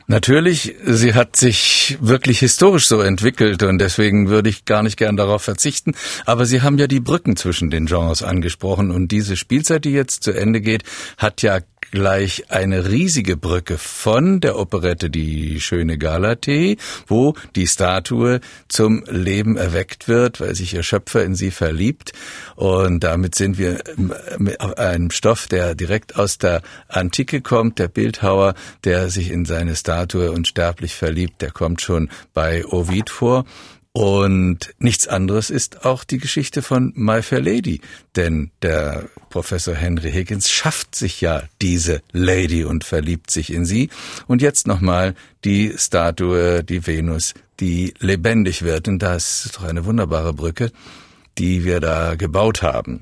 Natürlich, 0.08 0.76
sie 0.86 1.14
hat 1.14 1.36
sich 1.36 1.98
wirklich 2.02 2.40
historisch 2.40 2.88
so 2.88 3.00
entwickelt 3.00 3.64
und 3.64 3.80
deswegen 3.80 4.30
würde 4.30 4.50
ich 4.50 4.66
gar 4.66 4.84
nicht 4.84 4.98
gern 4.98 5.16
darauf 5.16 5.44
verzichten. 5.44 5.94
Aber 6.26 6.46
Sie 6.46 6.62
haben 6.62 6.78
ja 6.78 6.88
die 6.88 7.00
Brücken 7.00 7.36
zwischen 7.36 7.70
den 7.70 7.86
Genres 7.86 8.22
angesprochen 8.22 8.92
und 8.92 9.12
diese 9.12 9.38
Spielzeit, 9.38 9.86
die 9.86 9.92
jetzt 9.92 10.24
zu 10.24 10.32
Ende 10.32 10.62
geht, 10.62 10.84
hat 11.18 11.42
ja 11.42 11.60
gleich 11.92 12.50
eine 12.50 12.90
riesige 12.90 13.38
Brücke 13.38 13.78
von 13.78 14.40
der 14.40 14.58
Operette 14.58 15.10
Die 15.10 15.62
schöne 15.62 15.98
Galatee, 15.98 16.78
wo 17.08 17.36
die 17.56 17.68
Statue 17.68 18.40
zum 18.68 19.04
Leben 19.10 19.58
erweckt 19.58 20.08
wird, 20.08 20.40
weil 20.40 20.56
sich 20.56 20.74
ihr 20.74 20.84
Schöpfer 20.84 21.24
in 21.24 21.36
sie 21.36 21.52
verliebt. 21.52 22.14
Und 22.56 23.04
damit 23.04 23.36
sind 23.36 23.58
wir 23.58 23.84
mit 24.38 24.60
einem 24.62 25.12
Stoff, 25.12 25.48
der 25.48 25.76
direkt 25.76 26.16
aus 26.16 26.38
der 26.38 26.62
Antike 26.88 27.42
kommt. 27.42 27.80
Der 27.80 27.88
Bildhauer, 27.88 28.56
der 28.84 29.10
sich 29.10 29.32
in 29.32 29.46
seine 29.46 29.76
Statue 29.76 30.32
unsterblich 30.32 30.96
verliebt, 30.96 31.42
der 31.42 31.52
kommt 31.52 31.82
schon 31.82 32.10
bei 32.34 32.66
Ovid 32.66 33.10
vor. 33.10 33.46
Und 33.96 34.74
nichts 34.80 35.08
anderes 35.08 35.52
ist 35.52 35.86
auch 35.86 36.04
die 36.04 36.18
Geschichte 36.18 36.64
von 36.64 36.94
My 36.96 37.22
Fair 37.22 37.42
Lady, 37.42 37.80
denn 38.16 38.50
der 38.64 39.08
Professor 39.30 39.76
Henry 39.76 40.12
Higgins 40.12 40.50
schafft 40.50 40.96
sich 40.96 41.22
ja 41.22 41.44
diese 41.62 42.02
Lady 42.12 42.64
und 42.64 42.84
verliebt 42.84 43.30
sich 43.30 43.54
in 43.54 43.66
sie. 43.66 43.92
Und 44.26 44.42
jetzt 44.42 44.66
nochmal 44.66 45.14
die 45.44 45.76
Statue, 45.78 46.64
die 46.64 46.88
Venus, 46.88 47.36
die 47.60 47.94
lebendig 48.00 48.64
wird. 48.64 48.88
Und 48.88 48.98
das 48.98 49.46
ist 49.46 49.58
doch 49.58 49.64
eine 49.64 49.86
wunderbare 49.86 50.34
Brücke, 50.34 50.72
die 51.38 51.64
wir 51.64 51.80
da 51.80 52.16
gebaut 52.16 52.64
haben. 52.64 53.02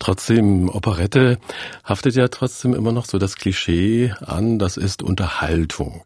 Trotzdem, 0.00 0.68
Operette 0.68 1.38
haftet 1.84 2.16
ja 2.16 2.26
trotzdem 2.26 2.74
immer 2.74 2.90
noch 2.90 3.06
so 3.06 3.18
das 3.18 3.36
Klischee 3.36 4.12
an, 4.20 4.58
das 4.58 4.76
ist 4.76 5.04
Unterhaltung. 5.04 6.02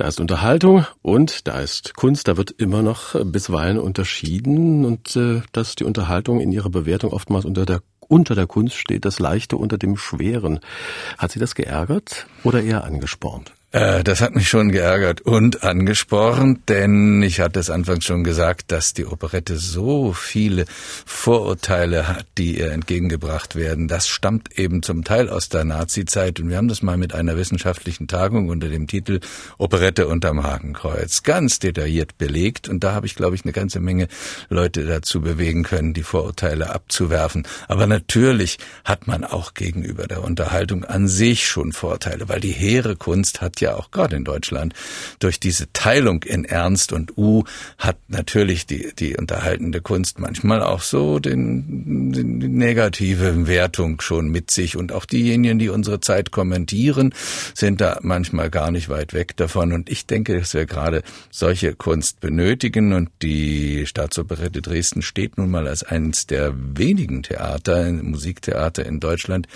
Da 0.00 0.08
ist 0.08 0.18
Unterhaltung 0.18 0.86
und 1.02 1.46
da 1.46 1.60
ist 1.60 1.94
Kunst, 1.94 2.26
da 2.26 2.38
wird 2.38 2.52
immer 2.52 2.80
noch 2.80 3.22
bisweilen 3.22 3.78
unterschieden 3.78 4.86
und 4.86 5.14
äh, 5.14 5.42
dass 5.52 5.74
die 5.74 5.84
Unterhaltung 5.84 6.40
in 6.40 6.52
ihrer 6.52 6.70
Bewertung 6.70 7.12
oftmals 7.12 7.44
unter 7.44 7.66
der 7.66 7.82
unter 8.08 8.34
der 8.34 8.46
Kunst 8.46 8.76
steht, 8.76 9.04
das 9.04 9.18
Leichte 9.18 9.58
unter 9.58 9.76
dem 9.76 9.98
Schweren. 9.98 10.60
Hat 11.18 11.32
Sie 11.32 11.38
das 11.38 11.54
geärgert 11.54 12.26
oder 12.44 12.62
eher 12.62 12.84
angespornt? 12.84 13.52
Äh, 13.72 14.02
das 14.02 14.20
hat 14.20 14.34
mich 14.34 14.48
schon 14.48 14.72
geärgert 14.72 15.20
und 15.20 15.62
angespornt, 15.62 16.68
denn 16.68 17.22
ich 17.22 17.38
hatte 17.38 17.60
es 17.60 17.70
anfangs 17.70 18.04
schon 18.04 18.24
gesagt, 18.24 18.72
dass 18.72 18.94
die 18.94 19.06
Operette 19.06 19.58
so 19.58 20.12
viele 20.12 20.64
Vorurteile 21.06 22.08
hat, 22.08 22.26
die 22.36 22.58
ihr 22.58 22.72
entgegengebracht 22.72 23.54
werden. 23.54 23.86
Das 23.86 24.08
stammt 24.08 24.58
eben 24.58 24.82
zum 24.82 25.04
Teil 25.04 25.28
aus 25.28 25.50
der 25.50 25.64
Nazizeit 25.64 26.40
und 26.40 26.48
wir 26.48 26.56
haben 26.56 26.66
das 26.66 26.82
mal 26.82 26.96
mit 26.96 27.14
einer 27.14 27.36
wissenschaftlichen 27.36 28.08
Tagung 28.08 28.48
unter 28.48 28.68
dem 28.68 28.88
Titel 28.88 29.20
Operette 29.56 30.08
unterm 30.08 30.42
Hakenkreuz 30.42 31.22
ganz 31.22 31.60
detailliert 31.60 32.18
belegt 32.18 32.68
und 32.68 32.82
da 32.82 32.92
habe 32.92 33.06
ich, 33.06 33.14
glaube 33.14 33.36
ich, 33.36 33.44
eine 33.44 33.52
ganze 33.52 33.78
Menge 33.78 34.08
Leute 34.48 34.84
dazu 34.84 35.20
bewegen 35.20 35.62
können, 35.62 35.94
die 35.94 36.02
Vorurteile 36.02 36.70
abzuwerfen. 36.70 37.46
Aber 37.68 37.86
natürlich 37.86 38.58
hat 38.84 39.06
man 39.06 39.22
auch 39.22 39.54
gegenüber 39.54 40.08
der 40.08 40.24
Unterhaltung 40.24 40.84
an 40.84 41.06
sich 41.06 41.46
schon 41.46 41.70
Vorteile, 41.70 42.28
weil 42.28 42.40
die 42.40 42.50
hehre 42.50 42.96
Kunst 42.96 43.40
hat 43.40 43.59
ja 43.60 43.76
auch 43.76 43.90
gerade 43.90 44.16
in 44.16 44.24
Deutschland 44.24 44.74
durch 45.18 45.40
diese 45.40 45.72
Teilung 45.72 46.22
in 46.22 46.44
Ernst 46.44 46.92
und 46.92 47.16
U 47.16 47.44
hat 47.78 47.96
natürlich 48.08 48.66
die, 48.66 48.92
die 48.98 49.16
unterhaltende 49.16 49.80
Kunst 49.80 50.18
manchmal 50.18 50.62
auch 50.62 50.82
so 50.82 51.18
den, 51.18 52.12
den, 52.12 52.40
die 52.40 52.48
negative 52.48 53.46
Wertung 53.46 54.00
schon 54.00 54.28
mit 54.28 54.50
sich. 54.50 54.76
Und 54.76 54.92
auch 54.92 55.04
diejenigen, 55.04 55.58
die 55.58 55.68
unsere 55.68 56.00
Zeit 56.00 56.30
kommentieren, 56.30 57.14
sind 57.54 57.80
da 57.80 57.98
manchmal 58.02 58.50
gar 58.50 58.70
nicht 58.70 58.88
weit 58.88 59.12
weg 59.12 59.36
davon. 59.36 59.72
Und 59.72 59.90
ich 59.90 60.06
denke, 60.06 60.38
dass 60.38 60.54
wir 60.54 60.66
gerade 60.66 61.02
solche 61.30 61.74
Kunst 61.74 62.20
benötigen. 62.20 62.92
Und 62.92 63.10
die 63.22 63.86
Staatsoperette 63.86 64.62
Dresden 64.62 65.02
steht 65.02 65.38
nun 65.38 65.50
mal 65.50 65.68
als 65.68 65.82
eines 65.82 66.26
der 66.26 66.54
wenigen 66.56 67.22
Theater, 67.22 67.90
Musiktheater 67.90 68.84
in 68.86 69.00
Deutschland, 69.00 69.46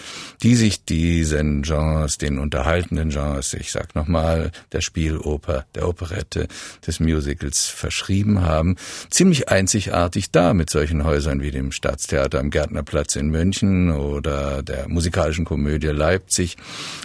die 0.43 0.55
sich 0.55 0.85
diesen 0.85 1.63
Genres, 1.63 2.19
den 2.19 2.39
unterhaltenden 2.39 3.11
Genres, 3.11 3.55
ich 3.55 3.71
sag 3.71 3.94
nochmal 3.95 4.51
der 4.73 4.81
Spieloper, 4.81 5.65
der 5.75 5.89
Operette, 5.89 6.49
des 6.87 7.01
Musicals 7.01 7.67
verschrieben 7.67 8.43
haben. 8.43 8.77
Ziemlich 9.11 9.49
einzigartig 9.49 10.31
da 10.31 10.55
mit 10.55 10.71
solchen 10.71 11.05
Häusern 11.05 11.41
wie 11.41 11.51
dem 11.51 11.73
Staatstheater 11.73 12.41
am 12.41 12.51
Gärtnerplatz 12.51 13.17
in 13.17 13.29
München 13.29 13.91
oder 13.91 14.63
der 14.63 14.89
musikalischen 14.89 15.45
Komödie 15.45 15.89
Leipzig 15.89 16.57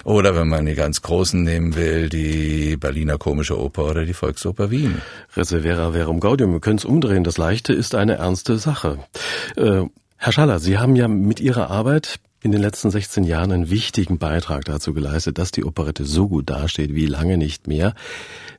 oder 0.04 0.36
wenn 0.36 0.48
man 0.48 0.66
die 0.66 0.76
ganz 0.76 1.02
großen 1.02 1.44
nehmen 1.44 1.76
will, 1.76 2.10
die 2.10 2.78
Berliner 2.78 3.18
Komische 3.18 3.60
Oper 3.60 3.86
oder 3.86 4.06
die 4.06 4.14
Volksoper 4.14 4.72
Wien. 4.72 5.02
Reservera 5.36 5.92
verum 5.92 6.20
gaudium. 6.20 6.54
Wir 6.54 6.60
können 6.60 6.78
es 6.78 6.86
umdrehen. 6.86 7.24
Das 7.24 7.38
Leichte 7.38 7.74
ist 7.74 7.96
eine 7.96 8.16
ernste 8.16 8.58
Sache. 8.58 9.00
Äh, 9.56 9.84
Herr 10.18 10.34
Schaller, 10.34 10.60
Sie 10.60 10.78
haben 10.78 10.96
ja 10.96 11.08
mit 11.08 11.40
Ihrer 11.40 11.70
Arbeit 11.70 12.20
in 12.42 12.52
den 12.52 12.62
letzten 12.62 12.90
16 12.90 13.24
Jahren 13.24 13.52
einen 13.52 13.70
wichtigen 13.70 14.18
Beitrag 14.18 14.66
dazu 14.66 14.94
geleistet, 14.94 15.38
dass 15.38 15.52
die 15.52 15.66
Operette 15.66 16.06
so 16.06 16.28
gut 16.28 16.50
dasteht 16.50 16.96
wie 16.96 17.06
lange 17.06 17.38
nicht 17.38 17.68
mehr. 17.68 17.94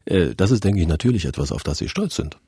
Äh, 0.05 0.35
das 0.37 0.51
ist, 0.51 0.65
denke 0.65 0.81
ich, 0.81 0.89
natürlich 0.89 1.25
etwas, 1.25 1.53
auf 1.53 1.63
das 1.63 1.79
Sie 1.79 1.89
stolz 1.89 2.17
sind. 2.17 2.39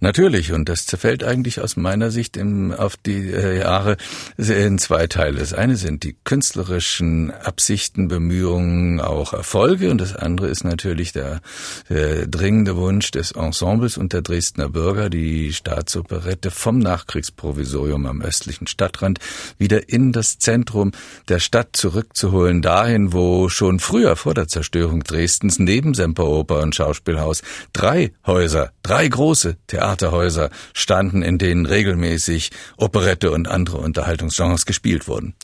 Natürlich, 0.00 0.52
und 0.52 0.68
das 0.68 0.86
zerfällt 0.86 1.24
eigentlich 1.24 1.60
aus 1.60 1.76
meiner 1.76 2.10
Sicht 2.10 2.36
im, 2.36 2.72
auf 2.72 2.96
die 2.96 3.30
äh, 3.30 3.58
Jahre 3.58 3.96
in 4.36 4.78
zwei 4.78 5.06
Teile. 5.06 5.40
Das 5.40 5.52
eine 5.52 5.76
sind 5.76 6.04
die 6.04 6.16
künstlerischen 6.24 7.32
Absichten, 7.32 8.08
Bemühungen, 8.08 9.00
auch 9.00 9.32
Erfolge, 9.32 9.90
und 9.90 10.00
das 10.00 10.14
andere 10.14 10.48
ist 10.48 10.64
natürlich 10.64 11.12
der, 11.12 11.40
der 11.88 12.26
dringende 12.26 12.76
Wunsch 12.76 13.10
des 13.10 13.32
Ensembles 13.32 13.96
und 13.96 14.12
der 14.12 14.22
Dresdner 14.22 14.68
Bürger, 14.68 15.10
die 15.10 15.52
Staatsoperette 15.52 16.50
vom 16.50 16.78
Nachkriegsprovisorium 16.78 18.06
am 18.06 18.22
östlichen 18.22 18.66
Stadtrand 18.66 19.18
wieder 19.58 19.88
in 19.88 20.12
das 20.12 20.38
Zentrum 20.38 20.92
der 21.28 21.40
Stadt 21.40 21.70
zurückzuholen, 21.72 22.62
dahin, 22.62 23.12
wo 23.12 23.48
schon 23.48 23.80
früher 23.80 24.16
vor 24.16 24.34
der 24.34 24.48
Zerstörung 24.48 25.02
Dresdens 25.02 25.58
neben 25.58 25.94
Semperoper 25.94 26.62
und 26.62 26.74
Schauspielhaus 26.74 27.42
drei 27.72 28.12
Häuser, 28.26 28.72
drei 28.82 29.08
große 29.08 29.55
Theaterhäuser 29.66 30.50
standen, 30.72 31.22
in 31.22 31.38
denen 31.38 31.66
regelmäßig 31.66 32.50
Operette 32.76 33.30
und 33.30 33.48
andere 33.48 33.78
Unterhaltungsgenres 33.78 34.66
gespielt 34.66 35.08
wurden. 35.08 35.34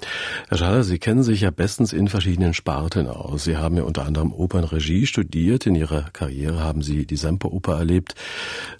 Herr 0.48 0.58
Schaller, 0.58 0.84
Sie 0.84 0.98
kennen 0.98 1.22
sich 1.22 1.42
ja 1.42 1.50
bestens 1.50 1.92
in 1.92 2.08
verschiedenen 2.08 2.54
Sparten 2.54 3.06
aus. 3.06 3.44
Sie 3.44 3.56
haben 3.56 3.76
ja 3.76 3.82
unter 3.82 4.04
anderem 4.04 4.32
Opernregie 4.32 5.06
studiert. 5.06 5.66
In 5.66 5.74
Ihrer 5.74 6.10
Karriere 6.12 6.60
haben 6.60 6.82
Sie 6.82 7.06
die 7.06 7.16
Semperoper 7.16 7.78
erlebt. 7.78 8.14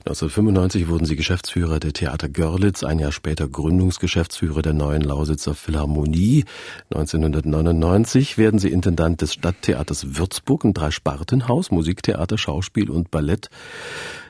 1995 0.00 0.88
wurden 0.88 1.04
Sie 1.04 1.16
Geschäftsführer 1.16 1.80
der 1.80 1.92
Theater 1.92 2.28
Görlitz, 2.28 2.84
ein 2.84 2.98
Jahr 2.98 3.12
später 3.12 3.48
Gründungsgeschäftsführer 3.48 4.62
der 4.62 4.72
neuen 4.72 5.02
Lausitzer 5.02 5.54
Philharmonie. 5.54 6.44
1999 6.90 8.38
werden 8.38 8.58
Sie 8.58 8.70
Intendant 8.70 9.20
des 9.20 9.34
Stadttheaters 9.34 10.16
Würzburg, 10.16 10.64
ein 10.64 10.74
Dreispartenhaus, 10.74 11.70
Musiktheater, 11.70 12.38
Schauspiel 12.38 12.90
und 12.90 13.10
Ballett. 13.10 13.48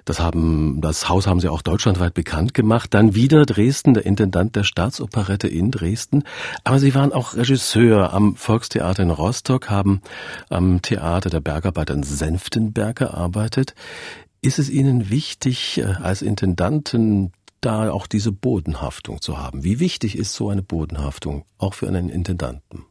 Das 0.05 0.21
haben, 0.21 0.81
das 0.81 1.09
Haus 1.09 1.27
haben 1.27 1.41
sie 1.41 1.49
auch 1.49 1.63
deutschlandweit 1.63 2.15
bekannt 2.15 2.55
gemacht. 2.55 2.93
Dann 2.95 3.15
wieder 3.15 3.47
Dresden, 3.47 3.95
der 3.95 4.05
Intendant 4.05 4.57
der 4.57 4.65
Staatsoperette 4.65 5.49
in 5.49 5.71
Dresden. 5.71 6.25
Aber 6.65 6.79
sie 6.79 6.95
waren 6.95 7.13
auch 7.13 7.35
Regisseur 7.35 8.13
am 8.13 8.37
Volkstheater 8.37 9.03
in 9.03 9.11
Rostock, 9.11 9.71
haben 9.71 10.03
am 10.49 10.83
Theater 10.83 11.31
der 11.31 11.41
Bergarbeiter 11.41 11.95
in 11.95 12.03
Senftenberg 12.03 12.97
gearbeitet. 12.97 13.75
Ist 14.41 14.59
es 14.59 14.71
Ihnen 14.71 15.09
wichtig, 15.09 15.79
äh, 15.79 15.85
als 15.85 16.21
Intendanten 16.21 17.33
da 17.61 17.93
auch 17.93 18.09
diese 18.09 18.33
Bodenhaftung 18.33 19.21
zu 19.21 19.39
haben? 19.39 19.63
Wie 19.63 19.79
wichtig 19.79 20.19
ist 20.19 20.35
so 20.35 20.49
eine 20.49 20.63
Bodenhaftung 20.63 21.45
auch 21.59 21.75
für 21.75 21.87
einen 21.87 22.09
Intendanten? 22.09 22.85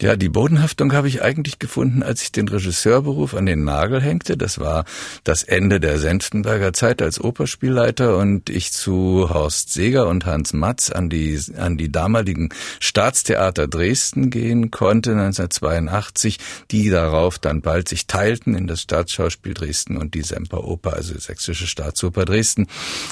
Ja, 0.00 0.14
die 0.14 0.28
Bodenhaftung 0.28 0.92
habe 0.92 1.08
ich 1.08 1.22
eigentlich 1.22 1.58
gefunden, 1.58 2.04
als 2.04 2.22
ich 2.22 2.30
den 2.30 2.46
Regisseurberuf 2.46 3.34
an 3.34 3.46
den 3.46 3.64
Nagel 3.64 4.00
hängte. 4.00 4.36
Das 4.36 4.60
war 4.60 4.84
das 5.24 5.42
Ende 5.42 5.80
der 5.80 5.98
Senftenberger 5.98 6.72
Zeit 6.72 7.02
als 7.02 7.20
Operspielleiter 7.20 8.16
und 8.16 8.48
ich 8.48 8.70
zu 8.70 9.28
Horst 9.28 9.72
Seeger 9.72 10.06
und 10.06 10.24
Hans 10.24 10.52
Matz 10.52 10.90
an 10.90 11.10
die, 11.10 11.36
an 11.56 11.76
die 11.76 11.90
damaligen 11.90 12.50
Staatstheater 12.78 13.66
Dresden 13.66 14.30
gehen 14.30 14.70
konnte, 14.70 15.10
1982, 15.10 16.38
die 16.70 16.90
darauf 16.90 17.40
dann 17.40 17.60
bald 17.60 17.88
sich 17.88 18.06
teilten 18.06 18.54
in 18.54 18.68
das 18.68 18.82
Staatsschauspiel 18.82 19.54
Dresden 19.54 19.96
und 19.96 20.14
die 20.14 20.22
Semperoper, 20.22 20.92
also 20.92 21.18
Sächsische 21.18 21.66
Staatsoper 21.66 22.24
Dresden. 22.24 22.68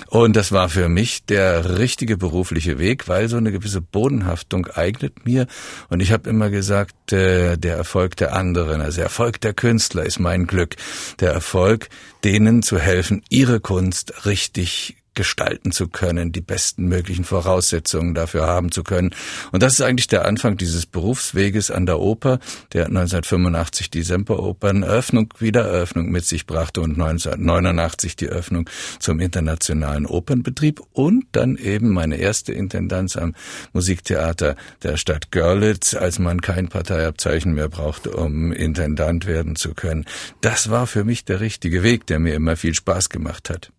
Und 0.06 0.36
das 0.36 0.52
war 0.52 0.68
für 0.68 0.88
mich 0.88 1.24
der 1.24 1.80
richtige 1.80 2.16
berufliche 2.16 2.78
Weg, 2.78 3.08
weil 3.08 3.28
so 3.28 3.38
eine 3.38 3.50
gewisse 3.50 3.80
Bodenhaftung 3.80 4.68
eignet 4.68 5.26
mir. 5.26 5.48
Und 5.88 5.98
ich 5.98 6.12
habe 6.12 6.30
immer 6.30 6.48
gesagt, 6.48 6.75
sagt, 6.76 7.12
äh, 7.12 7.56
der 7.56 7.76
Erfolg 7.76 8.16
der 8.16 8.34
anderen, 8.34 8.82
also 8.82 8.96
der 8.96 9.04
Erfolg 9.04 9.40
der 9.40 9.54
Künstler 9.54 10.04
ist 10.04 10.18
mein 10.18 10.46
Glück. 10.46 10.76
Der 11.20 11.32
Erfolg, 11.32 11.88
denen 12.22 12.62
zu 12.62 12.78
helfen, 12.78 13.22
ihre 13.30 13.60
Kunst 13.60 14.26
richtig 14.26 14.96
gestalten 15.16 15.72
zu 15.72 15.88
können, 15.88 16.30
die 16.30 16.40
besten 16.40 16.84
möglichen 16.84 17.24
Voraussetzungen 17.24 18.14
dafür 18.14 18.46
haben 18.46 18.70
zu 18.70 18.84
können. 18.84 19.12
Und 19.50 19.64
das 19.64 19.72
ist 19.72 19.80
eigentlich 19.80 20.06
der 20.06 20.24
Anfang 20.24 20.56
dieses 20.56 20.86
Berufsweges 20.86 21.72
an 21.72 21.86
der 21.86 21.98
Oper, 21.98 22.38
der 22.72 22.86
1985 22.86 23.90
die 23.90 24.02
Semperoperneröffnung, 24.02 25.34
Wiedereröffnung 25.38 26.10
mit 26.10 26.24
sich 26.24 26.46
brachte 26.46 26.80
und 26.80 26.92
1989 26.92 28.14
die 28.14 28.28
Öffnung 28.28 28.70
zum 29.00 29.18
internationalen 29.18 30.06
Opernbetrieb 30.06 30.80
und 30.92 31.24
dann 31.32 31.56
eben 31.56 31.90
meine 31.90 32.16
erste 32.16 32.52
Intendanz 32.52 33.16
am 33.16 33.34
Musiktheater 33.72 34.56
der 34.82 34.96
Stadt 34.96 35.32
Görlitz, 35.32 35.94
als 35.94 36.18
man 36.18 36.40
kein 36.40 36.68
Parteiabzeichen 36.68 37.54
mehr 37.54 37.68
brauchte, 37.68 38.10
um 38.10 38.52
Intendant 38.52 39.26
werden 39.26 39.56
zu 39.56 39.74
können. 39.74 40.04
Das 40.42 40.70
war 40.70 40.86
für 40.86 41.04
mich 41.04 41.24
der 41.24 41.40
richtige 41.40 41.82
Weg, 41.82 42.06
der 42.06 42.18
mir 42.18 42.34
immer 42.34 42.56
viel 42.56 42.74
Spaß 42.74 43.08
gemacht 43.08 43.50
hat. 43.50 43.72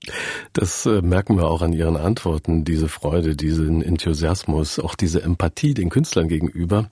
Das 0.53 0.85
äh, 0.85 1.01
merkt 1.01 1.26
merken 1.27 1.41
wir 1.41 1.51
auch 1.51 1.61
an 1.61 1.73
Ihren 1.73 1.97
Antworten, 1.97 2.63
diese 2.63 2.87
Freude, 2.87 3.35
diesen 3.35 3.81
Enthusiasmus, 3.81 4.79
auch 4.79 4.95
diese 4.95 5.23
Empathie 5.23 5.73
den 5.73 5.89
Künstlern 5.89 6.29
gegenüber. 6.29 6.87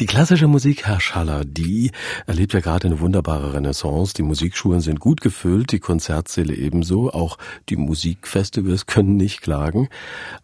Die 0.00 0.06
klassische 0.06 0.48
Musik, 0.48 0.86
Herr 0.86 1.00
Schaller, 1.00 1.44
die 1.44 1.90
erlebt 2.26 2.54
ja 2.54 2.60
gerade 2.60 2.86
eine 2.86 3.00
wunderbare 3.00 3.52
Renaissance. 3.52 4.14
Die 4.14 4.22
Musikschulen 4.22 4.80
sind 4.80 5.00
gut 5.00 5.20
gefüllt, 5.20 5.70
die 5.70 5.80
Konzertsäle 5.80 6.54
ebenso, 6.54 7.12
auch 7.12 7.36
die 7.68 7.76
Musikfestivals 7.76 8.86
können 8.86 9.16
nicht 9.16 9.42
klagen. 9.42 9.90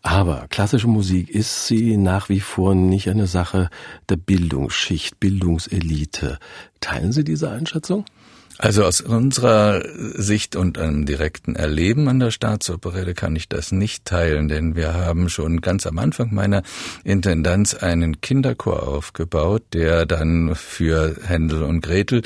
Aber 0.03 0.47
klassische 0.51 0.89
Musik 0.89 1.31
ist 1.31 1.67
sie 1.67 1.97
nach 1.97 2.29
wie 2.29 2.41
vor 2.41 2.75
nicht 2.75 3.09
eine 3.09 3.27
Sache 3.27 3.71
der 4.11 4.17
Bildungsschicht, 4.17 5.19
Bildungselite. 5.19 6.39
Teilen 6.81 7.13
Sie 7.13 7.25
diese 7.25 7.51
Einschätzung? 7.51 8.05
Also 8.63 8.85
aus 8.85 9.01
unserer 9.01 9.83
Sicht 9.97 10.55
und 10.55 10.77
einem 10.77 11.07
direkten 11.07 11.57
Erleben 11.57 12.09
an 12.09 12.21
der 12.21 12.31
Staatsoperette 12.31 13.15
kann 13.15 13.35
ich 13.35 13.49
das 13.49 13.73
nicht 13.73 14.05
teilen, 14.05 14.49
denn 14.49 14.77
wir 14.77 14.93
haben 14.93 15.31
schon 15.31 15.63
ganz 15.63 15.87
am 15.87 15.97
Anfang 15.97 16.35
meiner 16.35 16.63
Intendanz 17.03 17.73
einen 17.73 18.21
Kinderchor 18.21 18.87
aufgebaut, 18.87 19.63
der 19.73 20.05
dann 20.05 20.55
für 20.55 21.17
Händel 21.23 21.63
und 21.63 21.81
Gretel 21.81 22.21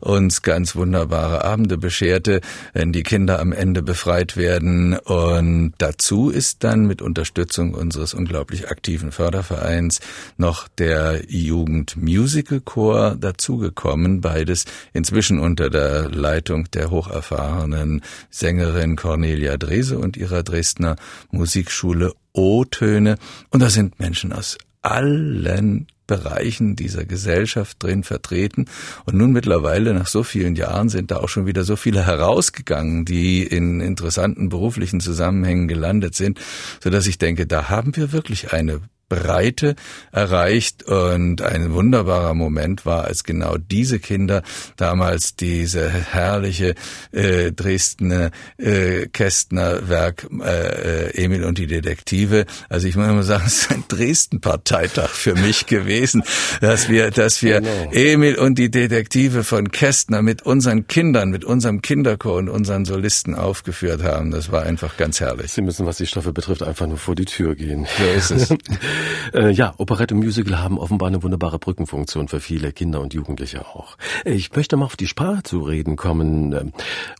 uns 0.00 0.42
ganz 0.42 0.76
wunderbare 0.76 1.44
Abende 1.44 1.76
bescherte, 1.76 2.40
wenn 2.72 2.92
die 2.92 3.02
Kinder 3.02 3.40
am 3.40 3.50
Ende 3.50 3.82
befreit 3.82 4.36
werden. 4.36 4.96
Und 4.96 5.72
dazu 5.78 6.30
ist 6.30 6.62
dann 6.62 6.86
mit 6.86 7.02
Unterstützung 7.02 7.74
unseres 7.74 8.14
unglaublich 8.14 8.70
aktiven 8.70 9.10
Fördervereins 9.10 9.98
noch 10.36 10.68
der 10.68 11.22
Jugend 11.26 11.96
Musical 11.96 12.60
Chor 12.60 13.16
dazugekommen, 13.18 14.20
beides 14.20 14.66
inzwischen 14.92 15.40
unter 15.40 15.68
der 15.68 15.79
der 15.80 16.10
Leitung 16.10 16.70
der 16.72 16.90
hocherfahrenen 16.90 18.02
Sängerin 18.28 18.96
Cornelia 18.96 19.56
Drese 19.56 19.98
und 19.98 20.16
ihrer 20.16 20.42
Dresdner 20.42 20.96
Musikschule 21.30 22.12
O-Töne. 22.32 23.16
Und 23.50 23.60
da 23.62 23.70
sind 23.70 23.98
Menschen 23.98 24.32
aus 24.32 24.58
allen 24.82 25.86
Bereichen 26.06 26.76
dieser 26.76 27.04
Gesellschaft 27.04 27.82
drin 27.82 28.02
vertreten. 28.02 28.66
Und 29.06 29.16
nun 29.16 29.32
mittlerweile, 29.32 29.94
nach 29.94 30.06
so 30.06 30.22
vielen 30.22 30.54
Jahren, 30.54 30.88
sind 30.88 31.10
da 31.10 31.16
auch 31.18 31.28
schon 31.28 31.46
wieder 31.46 31.64
so 31.64 31.76
viele 31.76 32.04
herausgegangen, 32.04 33.04
die 33.04 33.42
in 33.42 33.80
interessanten 33.80 34.48
beruflichen 34.48 35.00
Zusammenhängen 35.00 35.68
gelandet 35.68 36.14
sind, 36.14 36.40
so 36.82 36.90
dass 36.90 37.06
ich 37.06 37.18
denke, 37.18 37.46
da 37.46 37.70
haben 37.70 37.96
wir 37.96 38.12
wirklich 38.12 38.52
eine 38.52 38.80
Breite 39.10 39.74
erreicht 40.12 40.84
und 40.84 41.42
ein 41.42 41.74
wunderbarer 41.74 42.32
Moment 42.32 42.86
war, 42.86 43.04
als 43.04 43.24
genau 43.24 43.58
diese 43.58 43.98
Kinder 43.98 44.42
damals 44.76 45.36
diese 45.36 45.90
herrliche 45.90 46.74
äh, 47.12 47.52
Dresdner 47.52 48.30
äh, 48.56 49.08
Kästner 49.08 49.88
Werk 49.88 50.26
äh, 50.40 51.08
äh, 51.08 51.24
Emil 51.24 51.44
und 51.44 51.58
die 51.58 51.66
Detektive. 51.66 52.46
Also 52.68 52.86
ich 52.86 52.96
muss 52.96 53.08
immer 53.08 53.24
sagen, 53.24 53.44
es 53.46 53.62
ist 53.62 53.72
ein 53.72 53.84
Dresden-Parteitag 53.88 55.10
für 55.10 55.34
mich 55.34 55.66
gewesen, 55.66 56.22
dass 56.60 56.88
wir, 56.88 57.10
dass 57.10 57.42
wir 57.42 57.60
genau. 57.60 57.90
Emil 57.92 58.36
und 58.36 58.58
die 58.58 58.70
Detektive 58.70 59.44
von 59.44 59.72
Kästner 59.72 60.22
mit 60.22 60.42
unseren 60.42 60.86
Kindern, 60.86 61.30
mit 61.30 61.44
unserem 61.44 61.82
Kinderchor 61.82 62.36
und 62.36 62.48
unseren 62.48 62.84
Solisten 62.84 63.34
aufgeführt 63.34 64.04
haben. 64.04 64.30
Das 64.30 64.52
war 64.52 64.62
einfach 64.62 64.96
ganz 64.96 65.20
herrlich. 65.20 65.52
Sie 65.52 65.62
müssen, 65.62 65.84
was 65.84 65.96
die 65.96 66.06
Stoffe 66.06 66.32
betrifft, 66.32 66.62
einfach 66.62 66.86
nur 66.86 66.98
vor 66.98 67.16
die 67.16 67.24
Tür 67.24 67.56
gehen. 67.56 67.86
So 67.98 68.04
ist 68.04 68.30
es. 68.30 68.54
Äh, 69.32 69.50
ja, 69.50 69.74
Operette 69.78 70.14
und 70.14 70.20
Musical 70.20 70.58
haben 70.58 70.78
offenbar 70.78 71.08
eine 71.08 71.22
wunderbare 71.22 71.58
Brückenfunktion 71.58 72.28
für 72.28 72.40
viele 72.40 72.72
Kinder 72.72 73.00
und 73.00 73.14
Jugendliche 73.14 73.66
auch. 73.66 73.96
Ich 74.24 74.54
möchte 74.54 74.76
mal 74.76 74.86
auf 74.86 74.96
die 74.96 75.06
Sprache 75.06 75.42
zu 75.42 75.60
reden 75.60 75.96
kommen. 75.96 76.72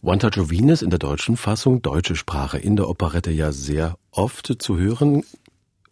One 0.02 0.18
Touch 0.18 0.38
of 0.38 0.50
Venus 0.50 0.82
in 0.82 0.90
der 0.90 0.98
deutschen 0.98 1.36
Fassung, 1.36 1.82
deutsche 1.82 2.16
Sprache, 2.16 2.58
in 2.58 2.76
der 2.76 2.88
Operette 2.88 3.30
ja 3.30 3.52
sehr 3.52 3.96
oft 4.10 4.56
zu 4.58 4.78
hören. 4.78 5.24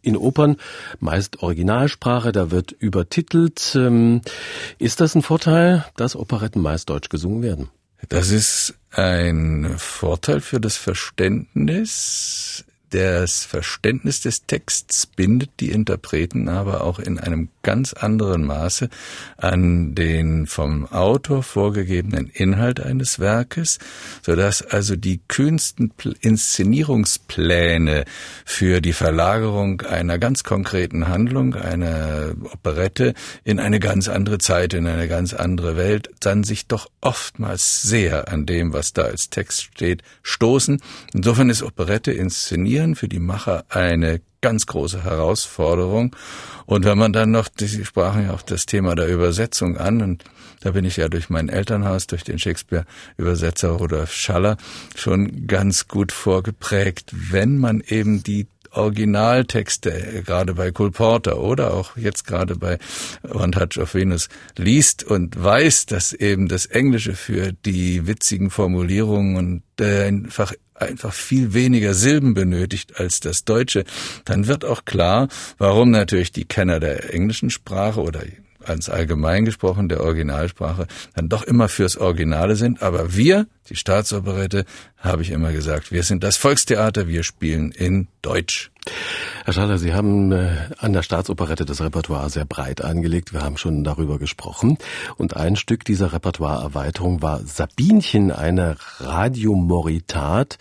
In 0.01 0.15
Opern 0.15 0.55
meist 0.99 1.43
Originalsprache, 1.43 2.31
da 2.31 2.51
wird 2.51 2.71
übertitelt. 2.71 3.75
Ähm, 3.75 4.21
ist 4.77 5.01
das 5.01 5.13
ein 5.13 5.21
Vorteil, 5.21 5.85
dass 5.97 6.15
Operetten 6.15 6.61
meist 6.61 6.89
deutsch 6.89 7.09
gesungen 7.09 7.41
werden? 7.41 7.69
Das 8.07 8.31
ist 8.31 8.75
ein 8.91 9.75
Vorteil 9.77 10.39
für 10.39 10.61
das 10.61 10.77
Verständnis 10.77 12.63
das 12.89 13.45
Verständnis 13.45 14.21
des 14.21 14.45
Texts 14.45 15.05
bindet 15.05 15.51
die 15.59 15.69
Interpreten 15.69 16.49
aber 16.49 16.83
auch 16.83 16.97
in 16.99 17.19
einem 17.19 17.49
ganz 17.61 17.93
anderen 17.93 18.45
Maße 18.45 18.89
an 19.37 19.93
den 19.93 20.47
vom 20.47 20.87
Autor 20.87 21.43
vorgegebenen 21.43 22.27
Inhalt 22.27 22.79
eines 22.79 23.19
Werkes, 23.19 23.77
so 24.23 24.35
dass 24.35 24.63
also 24.63 24.95
die 24.95 25.19
kühnsten 25.27 25.93
Inszenierungspläne 26.21 28.05
für 28.43 28.81
die 28.81 28.93
Verlagerung 28.93 29.81
einer 29.81 30.17
ganz 30.17 30.43
konkreten 30.43 31.07
Handlung, 31.07 31.53
einer 31.53 32.33
Operette 32.51 33.13
in 33.43 33.59
eine 33.59 33.79
ganz 33.79 34.07
andere 34.07 34.39
Zeit, 34.39 34.73
in 34.73 34.87
eine 34.87 35.07
ganz 35.07 35.33
andere 35.33 35.77
Welt, 35.77 36.09
dann 36.21 36.43
sich 36.43 36.65
doch 36.67 36.89
oftmals 37.01 37.83
sehr 37.83 38.29
an 38.29 38.45
dem, 38.45 38.73
was 38.73 38.93
da 38.93 39.03
als 39.03 39.29
Text 39.29 39.63
steht, 39.63 40.01
stoßen. 40.23 40.81
Insofern 41.13 41.49
ist 41.49 41.61
Operette 41.61 42.11
inszeniert 42.11 42.78
Inszenieren 42.79 42.95
für 42.95 43.09
die 43.09 43.19
Macher 43.19 43.65
eine 43.69 44.21
ganz 44.41 44.65
große 44.65 45.03
Herausforderung. 45.03 46.15
Und 46.65 46.85
wenn 46.85 46.97
man 46.97 47.11
dann 47.11 47.31
noch, 47.31 47.49
Sie 47.57 47.83
sprachen 47.83 48.25
ja 48.25 48.33
auch 48.33 48.41
das 48.41 48.65
Thema 48.65 48.95
der 48.95 49.07
Übersetzung 49.07 49.77
an, 49.77 50.01
und 50.01 50.23
da 50.61 50.71
bin 50.71 50.85
ich 50.85 50.97
ja 50.97 51.09
durch 51.09 51.29
mein 51.29 51.49
Elternhaus, 51.49 52.07
durch 52.07 52.23
den 52.23 52.39
Shakespeare-Übersetzer 52.39 53.69
Rudolf 53.69 54.13
Schaller 54.13 54.57
schon 54.95 55.47
ganz 55.47 55.87
gut 55.87 56.11
vorgeprägt, 56.11 57.11
wenn 57.31 57.57
man 57.57 57.81
eben 57.81 58.23
die 58.23 58.47
Originaltexte, 58.71 60.23
gerade 60.25 60.53
bei 60.53 60.71
Cole 60.71 60.91
Porter 60.91 61.39
oder 61.39 61.73
auch 61.73 61.97
jetzt 61.97 62.25
gerade 62.25 62.55
bei 62.55 62.77
One 63.31 63.51
Touch 63.51 63.81
of 63.81 63.93
Venus 63.95 64.29
liest 64.57 65.03
und 65.03 65.41
weiß, 65.41 65.85
dass 65.87 66.13
eben 66.13 66.47
das 66.47 66.65
Englische 66.65 67.13
für 67.13 67.53
die 67.53 68.07
witzigen 68.07 68.49
Formulierungen 68.49 69.35
und 69.35 69.63
einfach 69.81 70.53
einfach 70.75 71.13
viel 71.13 71.53
weniger 71.53 71.93
Silben 71.93 72.33
benötigt 72.33 72.99
als 72.99 73.19
das 73.19 73.43
Deutsche, 73.43 73.83
dann 74.25 74.47
wird 74.47 74.65
auch 74.65 74.85
klar, 74.85 75.27
warum 75.57 75.91
natürlich 75.91 76.31
die 76.31 76.45
Kenner 76.45 76.79
der 76.79 77.13
englischen 77.13 77.49
Sprache 77.49 78.01
oder 78.01 78.23
ganz 78.69 78.87
allgemein 78.87 79.45
gesprochen 79.45 79.89
der 79.89 80.01
Originalsprache 80.01 80.85
dann 81.15 81.27
doch 81.27 81.41
immer 81.41 81.69
fürs 81.69 81.97
Originale 81.97 82.55
sind. 82.55 82.83
Aber 82.83 83.15
wir, 83.15 83.47
die 83.67 83.75
Staatsoperette, 83.75 84.63
habe 84.99 85.23
ich 85.23 85.31
immer 85.31 85.51
gesagt, 85.51 85.91
wir 85.91 86.03
sind 86.03 86.23
das 86.23 86.37
Volkstheater, 86.37 87.07
wir 87.07 87.23
spielen 87.23 87.71
in 87.71 88.09
Deutsch. 88.21 88.69
Herr 89.43 89.53
Schaller, 89.53 89.79
Sie 89.79 89.95
haben 89.95 90.31
äh, 90.31 90.51
an 90.77 90.93
der 90.93 91.01
Staatsoperette 91.01 91.65
das 91.65 91.81
Repertoire 91.81 92.29
sehr 92.29 92.45
breit 92.45 92.83
angelegt. 92.83 93.33
Wir 93.33 93.41
haben 93.41 93.57
schon 93.57 93.83
darüber 93.83 94.19
gesprochen. 94.19 94.77
Und 95.17 95.35
ein 95.35 95.55
Stück 95.55 95.83
dieser 95.83 96.13
Repertoireerweiterung 96.13 97.23
war 97.23 97.39
Sabinchen, 97.43 98.31
eine 98.31 98.75
Radiomoritat. 98.99 100.59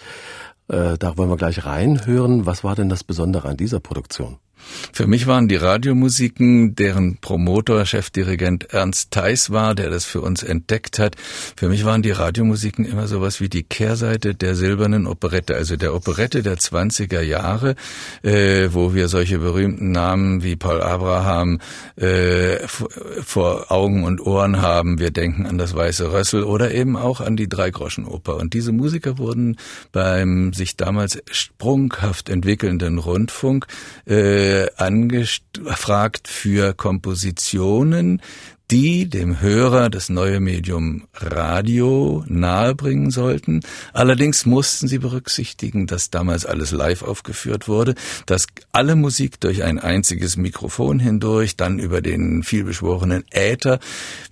Äh, 0.69 0.97
da 0.99 1.19
wollen 1.19 1.29
wir 1.29 1.37
gleich 1.37 1.67
reinhören. 1.67 2.47
Was 2.47 2.65
war 2.65 2.75
denn 2.75 2.89
das 2.89 3.05
Besondere 3.05 3.49
an 3.49 3.59
dieser 3.59 3.81
Produktion? 3.81 4.39
Für 4.93 5.07
mich 5.07 5.27
waren 5.27 5.49
die 5.49 5.57
Radiomusiken, 5.57 6.75
deren 6.75 7.19
Promotor, 7.19 7.85
Chefdirigent 7.85 8.73
Ernst 8.73 9.11
Theis 9.11 9.51
war, 9.51 9.75
der 9.75 9.91
das 9.91 10.05
für 10.05 10.21
uns 10.21 10.43
entdeckt 10.43 10.99
hat. 10.99 11.17
Für 11.57 11.69
mich 11.69 11.85
waren 11.85 12.03
die 12.03 12.11
Radiomusiken 12.11 12.85
immer 12.85 13.07
sowas 13.07 13.41
wie 13.41 13.49
die 13.49 13.63
Kehrseite 13.63 14.35
der 14.35 14.55
silbernen 14.55 15.07
Operette, 15.07 15.55
also 15.55 15.77
der 15.77 15.95
Operette 15.95 16.43
der 16.43 16.57
20er 16.59 17.21
Jahre, 17.21 17.75
äh, 18.23 18.69
wo 18.73 18.95
wir 18.95 19.09
solche 19.09 19.39
berühmten 19.39 19.91
Namen 19.91 20.43
wie 20.43 20.57
Paul 20.57 20.83
Abraham 20.83 21.61
äh, 21.97 22.59
vor 22.67 23.71
Augen 23.71 24.05
und 24.05 24.21
Ohren 24.21 24.61
haben. 24.61 24.99
Wir 24.99 25.11
denken 25.11 25.47
an 25.47 25.59
das 25.59 25.75
Weiße 25.75 26.13
Rössel 26.13 26.45
oder 26.45 26.73
eben 26.73 26.97
auch 26.97 27.21
an 27.21 27.37
die 27.37 27.49
Dreigroschenoper. 27.49 28.37
Und 28.37 28.55
diese 28.55 28.73
Musiker 28.73 29.19
wurden 29.19 29.57
beim 29.93 30.53
sich 30.53 30.77
damals 30.77 31.19
sprunghaft 31.31 32.29
entwickelnden 32.29 32.99
Rundfunk 32.99 33.67
äh, 34.07 34.58
angefragt 34.77 36.29
für 36.29 36.75
Kompositionen, 36.75 38.21
die 38.71 39.09
dem 39.09 39.41
Hörer 39.41 39.89
das 39.89 40.11
neue 40.11 40.41
Medium 40.41 41.09
Radio 41.15 42.23
nahebringen 42.29 43.11
sollten. 43.11 43.63
Allerdings 43.95 44.45
mussten 44.45 44.89
sie 44.89 44.99
berücksichtigen, 44.99 45.87
dass 45.87 46.11
damals 46.11 46.45
alles 46.45 46.71
live 46.71 47.03
aufgeführt 47.03 47.67
wurde, 47.67 47.95
dass 48.27 48.47
alle 48.71 48.95
Musik 48.95 49.41
durch 49.41 49.63
ein 49.63 49.79
einziges 49.79 50.37
Mikrofon 50.37 50.99
hindurch, 50.99 51.57
dann 51.57 51.79
über 51.79 52.03
den 52.03 52.43
vielbeschworenen 52.43 53.25
Äther, 53.31 53.79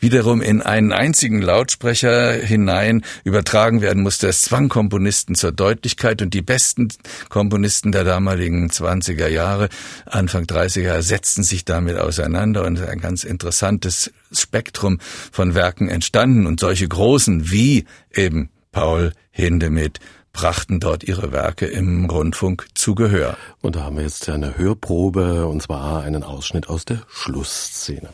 wiederum 0.01 0.43
in 0.43 0.61
einen 0.61 0.93
einzigen 0.93 1.41
Lautsprecher 1.41 2.35
hinein 2.35 3.05
übertragen 3.25 3.81
werden 3.81 4.03
musste. 4.03 4.29
Es 4.29 4.43
zwang 4.43 4.69
Komponisten 4.69 5.35
zur 5.35 5.53
Deutlichkeit 5.53 6.21
und 6.21 6.35
die 6.35 6.43
besten 6.43 6.89
Komponisten 7.31 7.91
der 7.91 8.05
damaligen 8.05 8.69
20er 8.69 9.29
Jahre, 9.29 9.71
Anfang 10.05 10.45
30er, 10.45 11.01
setzten 11.01 11.43
sich 11.43 11.65
damit 11.65 11.97
auseinander 11.97 12.67
und 12.67 12.79
ein 12.83 13.01
ganz 13.01 13.25
interessantes 13.25 14.13
Spektrum 14.41 14.99
von 15.33 15.55
Werken 15.55 15.89
entstanden 15.89 16.47
und 16.47 16.61
solche 16.61 16.89
großen 16.89 17.51
wie 17.51 17.87
eben 18.13 18.51
Paul 18.73 19.13
Hindemith 19.31 20.01
brachten 20.33 20.81
dort 20.81 21.03
ihre 21.03 21.33
Werke 21.33 21.67
im 21.67 22.11
Rundfunk 22.11 22.69
zu 22.75 22.95
Gehör. 22.95 23.39
Und 23.63 23.77
da 23.77 23.85
haben 23.85 23.97
wir 23.97 24.03
jetzt 24.03 24.29
eine 24.29 24.59
Hörprobe, 24.59 25.47
und 25.47 25.63
zwar 25.63 26.03
einen 26.03 26.23
Ausschnitt 26.23 26.69
aus 26.69 26.85
der 26.85 27.03
Schlussszene. 27.09 28.11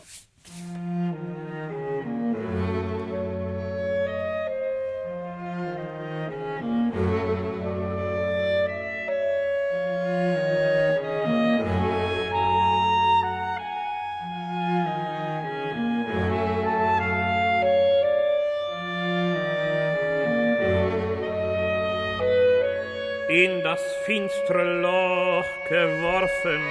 Finstre 24.05 24.63
Loch 24.81 25.51
geworfen, 25.69 26.61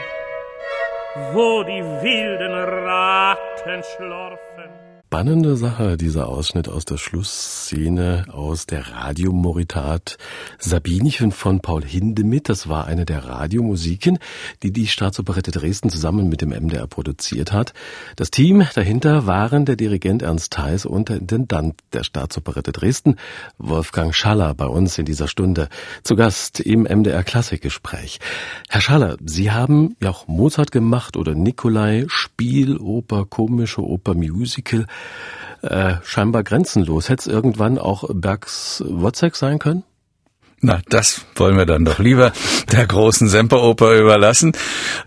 wo 1.32 1.62
die 1.62 1.82
wilden 2.02 2.54
Ratten 2.54 3.82
schlorfen 3.82 4.91
spannende 5.12 5.58
Sache, 5.58 5.98
dieser 5.98 6.26
Ausschnitt 6.26 6.70
aus 6.70 6.86
der 6.86 6.96
Schlussszene 6.96 8.24
aus 8.32 8.64
der 8.64 8.92
Radiomoritat 8.92 10.16
Sabinchen 10.58 11.32
von 11.32 11.60
Paul 11.60 11.84
Hindemith. 11.84 12.48
Das 12.48 12.66
war 12.66 12.86
eine 12.86 13.04
der 13.04 13.26
Radiomusiken, 13.26 14.18
die 14.62 14.72
die 14.72 14.86
Staatsoperette 14.86 15.50
Dresden 15.50 15.90
zusammen 15.90 16.30
mit 16.30 16.40
dem 16.40 16.48
MDR 16.48 16.86
produziert 16.86 17.52
hat. 17.52 17.74
Das 18.16 18.30
Team 18.30 18.66
dahinter 18.74 19.26
waren 19.26 19.66
der 19.66 19.76
Dirigent 19.76 20.22
Ernst 20.22 20.54
Theis 20.54 20.86
und 20.86 21.10
der 21.10 21.18
Intendant 21.18 21.74
der 21.92 22.04
Staatsoperette 22.04 22.72
Dresden, 22.72 23.16
Wolfgang 23.58 24.14
Schaller, 24.14 24.54
bei 24.54 24.66
uns 24.66 24.96
in 24.96 25.04
dieser 25.04 25.28
Stunde 25.28 25.68
zu 26.04 26.16
Gast 26.16 26.58
im 26.58 26.84
MDR 26.84 27.22
Klassikgespräch. 27.22 28.18
Herr 28.70 28.80
Schaller, 28.80 29.18
Sie 29.22 29.50
haben 29.50 29.94
ja 30.00 30.08
auch 30.08 30.26
Mozart 30.26 30.72
gemacht 30.72 31.18
oder 31.18 31.34
Nikolai, 31.34 32.06
Spieloper, 32.08 33.26
komische 33.26 33.82
Oper, 33.82 34.14
Musical 34.14 34.86
äh, 35.62 35.94
scheinbar 36.02 36.42
grenzenlos. 36.42 37.08
Hätte 37.08 37.20
es 37.20 37.26
irgendwann 37.26 37.78
auch 37.78 38.04
Bergs 38.12 38.82
Wozzeck 38.86 39.36
sein 39.36 39.58
können? 39.58 39.84
Na, 40.64 40.80
das 40.88 41.22
wollen 41.34 41.56
wir 41.56 41.66
dann 41.66 41.84
doch 41.84 41.98
lieber 41.98 42.32
der 42.70 42.86
großen 42.86 43.28
Semperoper 43.28 43.98
überlassen. 43.98 44.52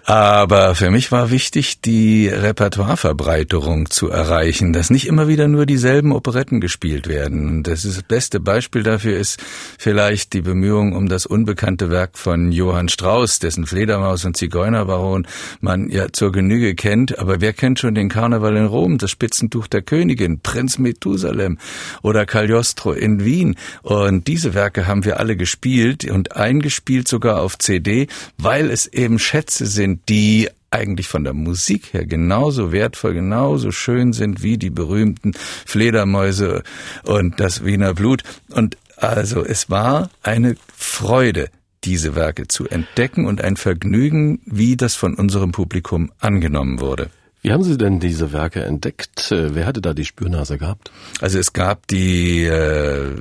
Aber 0.04 0.76
für 0.76 0.92
mich 0.92 1.14
war 1.14 1.32
wichtig, 1.32 1.80
die 1.80 2.28
Repertoireverbreiterung 2.28 3.90
zu 3.90 4.10
erreichen, 4.10 4.74
dass 4.74 4.90
nicht 4.90 5.08
immer 5.08 5.30
wieder 5.30 5.48
nur 5.48 5.66
dieselben 5.66 6.12
Operetten 6.12 6.60
gespielt 6.60 7.08
werden. 7.08 7.64
Das, 7.64 7.86
ist 7.86 7.96
das 7.96 8.04
beste 8.04 8.42
Beispiel 8.42 8.84
dafür 8.84 9.18
ist 9.18 9.42
vielleicht 9.80 10.34
die 10.34 10.42
Bemühung 10.42 10.92
um 10.92 11.08
das 11.08 11.26
unbekannte 11.26 11.90
Werk 11.90 12.18
von 12.18 12.52
Johann 12.52 12.90
Strauss, 12.90 13.40
dessen 13.40 13.66
Fledermaus 13.66 14.26
und 14.26 14.36
Zigeunerbaron 14.36 15.26
man 15.62 15.90
ja 15.90 16.12
zur 16.12 16.34
Genüge 16.34 16.76
kennt. 16.76 17.18
Aber 17.18 17.40
wer 17.40 17.54
kennt 17.54 17.80
schon 17.80 17.96
den 17.96 18.10
Karneval 18.10 18.58
in 18.58 18.66
Rom, 18.66 18.98
das 18.98 19.10
Spitzentuch 19.10 19.68
der 19.68 19.84
Königin, 19.84 20.42
Prinz 20.42 20.80
Methusalem 20.80 21.60
oder 22.02 22.26
Cagliostro 22.26 22.92
in 22.92 23.24
Wien? 23.24 23.56
Und 23.84 24.28
diese 24.28 24.54
Werke 24.54 24.86
haben 24.86 25.06
wir 25.06 25.18
alle 25.18 25.38
gespielt 25.46 26.10
und 26.10 26.36
eingespielt 26.36 27.08
sogar 27.08 27.40
auf 27.40 27.60
CD, 27.60 28.08
weil 28.40 28.72
es 28.72 28.88
eben 28.88 29.20
Schätze 29.20 29.68
sind, 29.68 30.10
die 30.10 30.50
eigentlich 30.72 31.08
von 31.08 31.24
der 31.24 31.34
Musik 31.34 31.94
her 31.94 32.04
genauso 32.04 32.72
wertvoll, 32.72 33.14
genauso 33.14 33.72
schön 33.72 34.12
sind 34.12 34.42
wie 34.42 34.58
die 34.58 34.72
berühmten 34.72 35.34
Fledermäuse 35.36 36.64
und 37.04 37.40
das 37.40 37.64
Wiener 37.64 37.94
Blut. 37.94 38.24
Und 38.50 38.76
also 38.98 39.46
es 39.46 39.70
war 39.70 40.10
eine 40.24 40.56
Freude, 40.76 41.50
diese 41.84 42.16
Werke 42.16 42.48
zu 42.48 42.68
entdecken 42.68 43.28
und 43.28 43.40
ein 43.40 43.56
Vergnügen, 43.56 44.42
wie 44.48 44.76
das 44.76 44.96
von 44.96 45.14
unserem 45.14 45.52
Publikum 45.52 46.12
angenommen 46.20 46.80
wurde. 46.80 47.12
Wie 47.46 47.52
haben 47.52 47.62
Sie 47.62 47.78
denn 47.78 48.00
diese 48.00 48.34
Werke 48.34 48.64
entdeckt? 48.64 49.32
Äh, 49.32 49.54
wer 49.54 49.68
hatte 49.68 49.80
da 49.80 49.94
die 49.94 50.04
Spürnase 50.04 50.58
gehabt? 50.58 50.90
Also 51.22 51.38
es 51.38 51.54
gab 51.54 51.86
die 51.86 52.44
äh, 52.44 53.12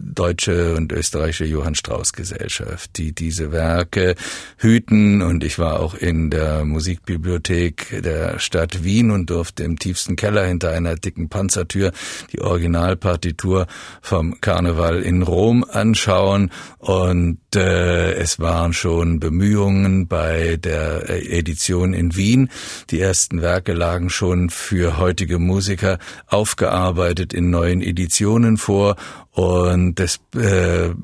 deutsche 0.00 0.76
und 0.76 0.92
österreichische 0.92 1.46
Johann 1.46 1.74
Strauss 1.74 2.12
Gesellschaft, 2.12 2.96
die 2.96 3.12
diese 3.12 3.50
Werke 3.50 4.14
hüten 4.56 5.20
und 5.20 5.42
ich 5.42 5.58
war 5.58 5.80
auch 5.80 5.96
in 5.96 6.30
der 6.30 6.64
Musikbibliothek 6.64 8.04
der 8.04 8.38
Stadt 8.38 8.84
Wien 8.84 9.10
und 9.10 9.30
durfte 9.30 9.64
im 9.64 9.80
tiefsten 9.80 10.14
Keller 10.14 10.44
hinter 10.44 10.70
einer 10.70 10.94
dicken 10.94 11.28
Panzertür 11.28 11.90
die 12.32 12.42
Originalpartitur 12.42 13.66
vom 14.00 14.40
Karneval 14.40 15.02
in 15.02 15.22
Rom 15.22 15.64
anschauen 15.68 16.52
und 16.78 17.40
äh, 17.56 18.12
es 18.12 18.38
waren 18.38 18.72
schon 18.72 19.18
Bemühungen 19.18 20.06
bei 20.06 20.56
der 20.56 21.10
Edition 21.10 21.94
in 21.94 22.14
Wien. 22.14 22.48
Die 22.90 23.00
ersten 23.00 23.42
Werke 23.42 23.55
lagen 23.72 24.10
schon 24.10 24.50
für 24.50 24.98
heutige 24.98 25.38
Musiker 25.38 25.98
aufgearbeitet 26.26 27.32
in 27.32 27.50
neuen 27.50 27.80
Editionen 27.80 28.56
vor 28.56 28.96
und 29.36 29.96
das 29.96 30.18
äh, 30.34 30.94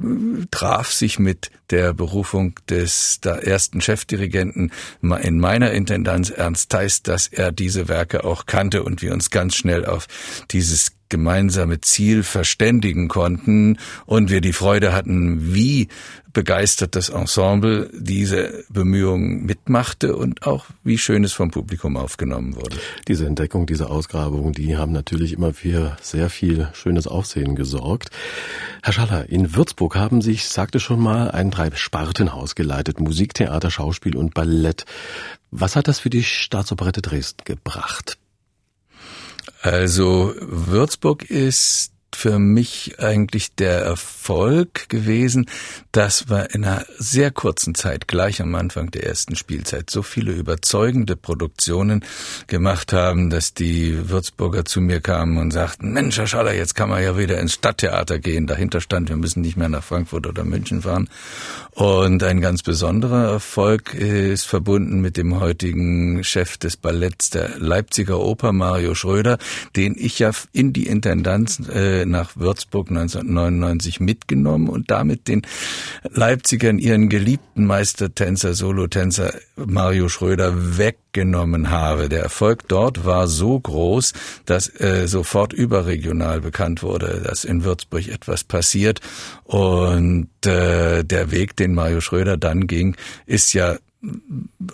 traf 0.50 0.90
sich 0.90 1.18
mit 1.18 1.50
der 1.68 1.92
Berufung 1.92 2.58
des 2.70 3.20
der 3.20 3.46
ersten 3.46 3.82
Chefdirigenten 3.82 4.72
in 5.02 5.38
meiner 5.38 5.72
Intendanz 5.72 6.30
Ernst 6.30 6.70
Theis, 6.70 7.02
dass 7.02 7.26
er 7.26 7.52
diese 7.52 7.88
Werke 7.88 8.24
auch 8.24 8.46
kannte 8.46 8.84
und 8.84 9.02
wir 9.02 9.12
uns 9.12 9.28
ganz 9.28 9.54
schnell 9.54 9.84
auf 9.84 10.06
dieses 10.50 10.92
gemeinsame 11.10 11.82
Ziel 11.82 12.22
verständigen 12.22 13.08
konnten 13.08 13.76
und 14.06 14.30
wir 14.30 14.40
die 14.40 14.54
Freude 14.54 14.94
hatten, 14.94 15.54
wie 15.54 15.88
begeistert 16.32 16.96
das 16.96 17.10
Ensemble 17.10 17.90
diese 17.92 18.64
Bemühungen 18.70 19.44
mitmachte 19.44 20.16
und 20.16 20.46
auch 20.46 20.66
wie 20.82 20.96
schön 20.98 21.24
es 21.24 21.34
vom 21.34 21.50
Publikum 21.50 21.98
aufgenommen 21.98 22.56
wurde. 22.56 22.76
Diese 23.08 23.26
Entdeckung, 23.26 23.66
diese 23.66 23.90
Ausgrabungen, 23.90 24.52
die 24.52 24.76
haben 24.76 24.92
natürlich 24.92 25.34
immer 25.34 25.52
für 25.52 25.96
sehr 26.00 26.30
viel 26.30 26.68
schönes 26.72 27.06
Aufsehen 27.06 27.54
gesorgt. 27.54 28.08
Herr 28.82 28.92
Schaller, 28.92 29.28
in 29.28 29.54
Würzburg 29.54 29.94
haben 29.94 30.22
Sie, 30.22 30.32
ich 30.32 30.48
sagte 30.48 30.80
schon 30.80 30.98
mal, 30.98 31.30
ein 31.30 31.52
Drei-Spartenhaus 31.52 32.56
geleitet, 32.56 32.98
Musiktheater, 32.98 33.70
Schauspiel 33.70 34.16
und 34.16 34.34
Ballett. 34.34 34.86
Was 35.52 35.76
hat 35.76 35.86
das 35.86 36.00
für 36.00 36.10
die 36.10 36.24
Staatsoperette 36.24 37.00
Dresden 37.00 37.44
gebracht? 37.44 38.18
Also 39.60 40.34
Würzburg 40.40 41.22
ist 41.22 41.91
für 42.16 42.38
mich 42.38 42.96
eigentlich 42.98 43.54
der 43.54 43.80
Erfolg 43.82 44.88
gewesen, 44.88 45.46
dass 45.92 46.28
wir 46.28 46.54
in 46.54 46.64
einer 46.64 46.84
sehr 46.98 47.30
kurzen 47.30 47.74
Zeit, 47.74 48.08
gleich 48.08 48.40
am 48.40 48.54
Anfang 48.54 48.90
der 48.90 49.04
ersten 49.04 49.36
Spielzeit, 49.36 49.90
so 49.90 50.02
viele 50.02 50.32
überzeugende 50.32 51.16
Produktionen 51.16 52.04
gemacht 52.46 52.92
haben, 52.92 53.30
dass 53.30 53.54
die 53.54 54.08
Würzburger 54.08 54.64
zu 54.64 54.80
mir 54.80 55.00
kamen 55.00 55.38
und 55.38 55.50
sagten, 55.50 55.92
Mensch, 55.92 56.16
Herr 56.18 56.26
Schaller, 56.26 56.54
jetzt 56.54 56.74
kann 56.74 56.88
man 56.88 57.02
ja 57.02 57.18
wieder 57.18 57.38
ins 57.38 57.54
Stadttheater 57.54 58.18
gehen. 58.18 58.46
Dahinter 58.46 58.80
stand, 58.80 59.08
wir 59.08 59.16
müssen 59.16 59.40
nicht 59.40 59.56
mehr 59.56 59.68
nach 59.68 59.84
Frankfurt 59.84 60.26
oder 60.26 60.44
München 60.44 60.82
fahren. 60.82 61.08
Und 61.72 62.22
ein 62.22 62.40
ganz 62.40 62.62
besonderer 62.62 63.32
Erfolg 63.32 63.94
ist 63.94 64.44
verbunden 64.44 65.00
mit 65.00 65.16
dem 65.16 65.40
heutigen 65.40 66.22
Chef 66.22 66.58
des 66.58 66.76
Balletts 66.76 67.30
der 67.30 67.58
Leipziger 67.58 68.20
Oper, 68.20 68.52
Mario 68.52 68.94
Schröder, 68.94 69.38
den 69.74 69.94
ich 69.98 70.18
ja 70.18 70.32
in 70.52 70.72
die 70.72 70.86
Intendanz 70.86 71.60
äh, 71.72 72.01
nach 72.06 72.36
Würzburg 72.36 72.90
1999 72.90 74.00
mitgenommen 74.00 74.68
und 74.68 74.90
damit 74.90 75.28
den 75.28 75.42
Leipzigern 76.10 76.78
ihren 76.78 77.08
geliebten 77.08 77.66
Meistertänzer, 77.66 78.54
Solotänzer 78.54 79.34
Mario 79.56 80.08
Schröder 80.08 80.78
weggenommen 80.78 81.70
habe. 81.70 82.08
Der 82.08 82.22
Erfolg 82.22 82.68
dort 82.68 83.04
war 83.04 83.28
so 83.28 83.58
groß, 83.58 84.12
dass 84.46 84.68
äh, 84.80 85.06
sofort 85.06 85.52
überregional 85.52 86.40
bekannt 86.40 86.82
wurde, 86.82 87.22
dass 87.24 87.44
in 87.44 87.64
Würzburg 87.64 88.08
etwas 88.08 88.44
passiert. 88.44 89.00
Und 89.44 90.28
äh, 90.46 91.04
der 91.04 91.30
Weg, 91.30 91.56
den 91.56 91.74
Mario 91.74 92.00
Schröder 92.00 92.36
dann 92.36 92.66
ging, 92.66 92.96
ist 93.26 93.52
ja 93.52 93.76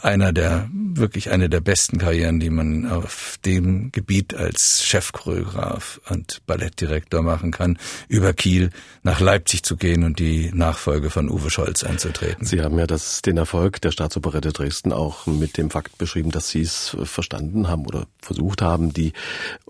einer 0.03 0.33
der, 0.33 0.69
wirklich 0.73 1.31
eine 1.31 1.51
der 1.51 1.61
besten 1.61 1.99
Karrieren, 1.99 2.41
die 2.41 2.49
man 2.49 2.91
auf 2.91 3.39
dem 3.45 3.93
Gebiet 3.93 4.35
als 4.35 4.83
Chefchoreograf 4.85 6.01
und 6.09 6.41
Ballettdirektor 6.47 7.23
machen 7.23 7.51
kann, 7.51 7.79
über 8.09 8.33
Kiel 8.33 8.71
nach 9.03 9.21
Leipzig 9.21 9.63
zu 9.65 9.77
gehen 9.77 10.05
und 10.05 10.19
die 10.19 10.51
Nachfolge 10.55 11.11
von 11.11 11.29
Uwe 11.29 11.51
Scholz 11.51 11.85
anzutreten. 11.85 12.47
Sie 12.47 12.63
haben 12.63 12.79
ja 12.79 12.87
das, 12.87 13.21
den 13.21 13.37
Erfolg 13.37 13.81
der 13.83 13.91
Staatsoperette 13.91 14.53
Dresden 14.53 14.93
auch 14.93 15.27
mit 15.27 15.59
dem 15.59 15.71
Fakt 15.71 15.99
beschrieben, 15.99 16.31
dass 16.31 16.49
Sie 16.49 16.63
es 16.63 16.97
verstanden 17.05 17.69
haben 17.69 17.87
oder 17.87 18.07
versucht 18.23 18.63
haben, 18.63 18.95
die 18.95 19.13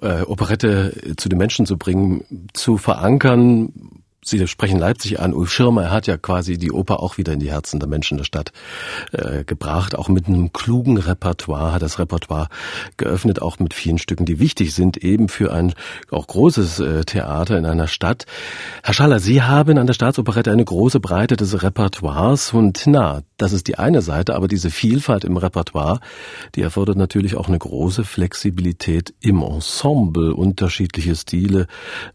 äh, 0.00 0.22
Operette 0.22 1.14
zu 1.16 1.28
den 1.28 1.38
Menschen 1.38 1.66
zu 1.66 1.76
bringen, 1.76 2.24
zu 2.52 2.78
verankern, 2.78 3.72
Sie 4.28 4.46
sprechen 4.46 4.78
Leipzig 4.78 5.20
an. 5.20 5.34
Ulf 5.34 5.50
Schirmer 5.50 5.84
er 5.84 5.90
hat 5.90 6.06
ja 6.06 6.16
quasi 6.16 6.58
die 6.58 6.70
Oper 6.70 7.00
auch 7.00 7.18
wieder 7.18 7.32
in 7.32 7.40
die 7.40 7.50
Herzen 7.50 7.80
der 7.80 7.88
Menschen 7.88 8.18
der 8.18 8.24
Stadt 8.24 8.52
äh, 9.12 9.44
gebracht. 9.44 9.94
Auch 9.94 10.08
mit 10.08 10.26
einem 10.26 10.52
klugen 10.52 10.98
Repertoire 10.98 11.72
hat 11.72 11.82
das 11.82 11.98
Repertoire 11.98 12.48
geöffnet, 12.96 13.40
auch 13.40 13.58
mit 13.58 13.74
vielen 13.74 13.98
Stücken, 13.98 14.26
die 14.26 14.38
wichtig 14.38 14.74
sind, 14.74 14.98
eben 14.98 15.28
für 15.28 15.52
ein 15.52 15.74
auch 16.10 16.26
großes 16.26 16.80
äh, 16.80 17.04
Theater 17.04 17.56
in 17.56 17.66
einer 17.66 17.88
Stadt. 17.88 18.26
Herr 18.82 18.94
Schaller, 18.94 19.18
Sie 19.18 19.42
haben 19.42 19.78
an 19.78 19.86
der 19.86 19.94
Staatsoperette 19.94 20.52
eine 20.52 20.64
große 20.64 21.00
Breite 21.00 21.36
des 21.36 21.62
Repertoires 21.62 22.52
und 22.52 22.82
na, 22.86 23.22
das 23.38 23.52
ist 23.52 23.68
die 23.68 23.78
eine 23.78 24.02
Seite, 24.02 24.34
aber 24.34 24.48
diese 24.48 24.70
Vielfalt 24.70 25.24
im 25.24 25.36
Repertoire, 25.36 26.00
die 26.54 26.62
erfordert 26.62 26.96
natürlich 26.96 27.36
auch 27.36 27.48
eine 27.48 27.58
große 27.58 28.04
Flexibilität 28.04 29.14
im 29.20 29.42
Ensemble, 29.42 30.34
unterschiedliche 30.34 31.14
Stile 31.16 31.66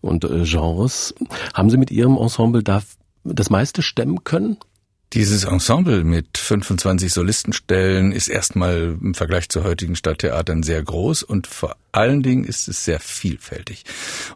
und 0.02 0.26
äh, 0.26 0.44
Genres. 0.44 1.16
Haben 1.54 1.70
Sie 1.70 1.78
mit 1.78 1.92
Ihrem 2.04 2.18
Ensemble 2.18 2.64
da 2.64 2.84
das 3.24 3.50
meiste 3.50 3.82
stemmen 3.82 4.24
können? 4.24 4.58
Dieses 5.14 5.44
Ensemble 5.44 6.04
mit 6.04 6.38
25 6.38 7.14
Solistenstellen 7.14 8.12
ist 8.12 8.28
erstmal 8.28 8.98
im 9.00 9.14
Vergleich 9.14 9.48
zu 9.48 9.64
heutigen 9.64 9.96
Stadttheatern 9.96 10.64
sehr 10.64 10.82
groß 10.82 11.24
und 11.24 11.48
vor 11.48 11.78
allen 11.92 12.24
Dingen 12.24 12.44
ist 12.44 12.68
es 12.68 12.84
sehr 12.84 13.00
vielfältig 13.00 13.84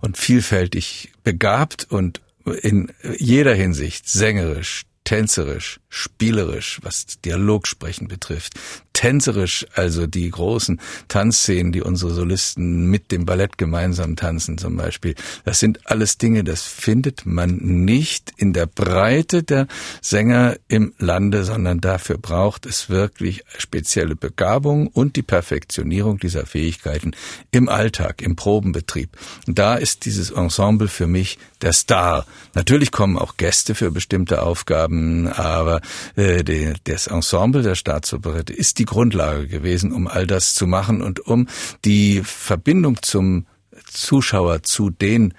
und 0.01 0.17
vielfältig 0.17 1.11
begabt 1.23 1.87
und 1.89 2.21
in 2.61 2.93
jeder 3.17 3.53
Hinsicht 3.53 4.07
sängerisch, 4.07 4.83
tänzerisch, 5.03 5.79
spielerisch, 5.89 6.79
was 6.83 7.19
Dialogsprechen 7.25 8.07
betrifft, 8.07 8.53
tänzerisch, 8.97 9.67
also 9.75 10.07
die 10.07 10.31
großen 10.31 10.81
Tanzszenen, 11.07 11.71
die 11.71 11.83
unsere 11.83 12.15
Solisten 12.15 12.89
mit 12.89 13.11
dem 13.11 13.27
Ballett 13.27 13.59
gemeinsam 13.59 14.15
tanzen 14.15 14.57
zum 14.57 14.75
Beispiel. 14.75 15.13
Das 15.45 15.59
sind 15.59 15.85
alles 15.85 16.17
Dinge, 16.17 16.43
das 16.43 16.63
findet 16.63 17.23
man 17.23 17.57
nicht 17.57 18.33
in 18.37 18.53
der 18.53 18.65
Breite 18.65 19.43
der 19.43 19.67
Sänger 20.01 20.55
im 20.67 20.95
Lande, 20.97 21.43
sondern 21.43 21.79
dafür 21.79 22.17
braucht 22.17 22.65
es 22.65 22.89
wirklich 22.89 23.43
spezielle 23.59 24.15
Begabung 24.15 24.87
und 24.87 25.15
die 25.15 25.21
Perfektionierung 25.21 26.17
dieser 26.17 26.47
Fähigkeiten 26.47 27.11
im 27.51 27.69
Alltag, 27.69 28.23
im 28.23 28.35
Probenbetrieb. 28.35 29.11
Da 29.45 29.75
ist 29.75 30.05
dieses 30.05 30.31
Ensemble 30.31 30.87
für 30.87 31.05
mich 31.05 31.37
der 31.61 31.73
Star. 31.73 32.25
Natürlich 32.55 32.91
kommen 32.91 33.19
auch 33.19 33.37
Gäste 33.37 33.75
für 33.75 33.91
bestimmte 33.91 34.41
Aufgaben, 34.41 35.27
aber 35.27 35.81
äh, 36.15 36.43
die, 36.43 36.73
das 36.85 37.05
Ensemble 37.05 37.61
der 37.61 37.75
Staatsoperette 37.75 38.53
ist 38.53 38.79
die 38.79 38.86
Grundlage 38.87 39.47
gewesen, 39.47 39.91
um 39.91 40.07
all 40.07 40.25
das 40.25 40.55
zu 40.55 40.65
machen 40.65 41.01
und 41.01 41.19
um 41.19 41.47
die 41.85 42.21
Verbindung 42.23 43.01
zum 43.03 43.45
Zuschauer, 43.85 44.63
zu 44.63 44.89
den 44.89 45.33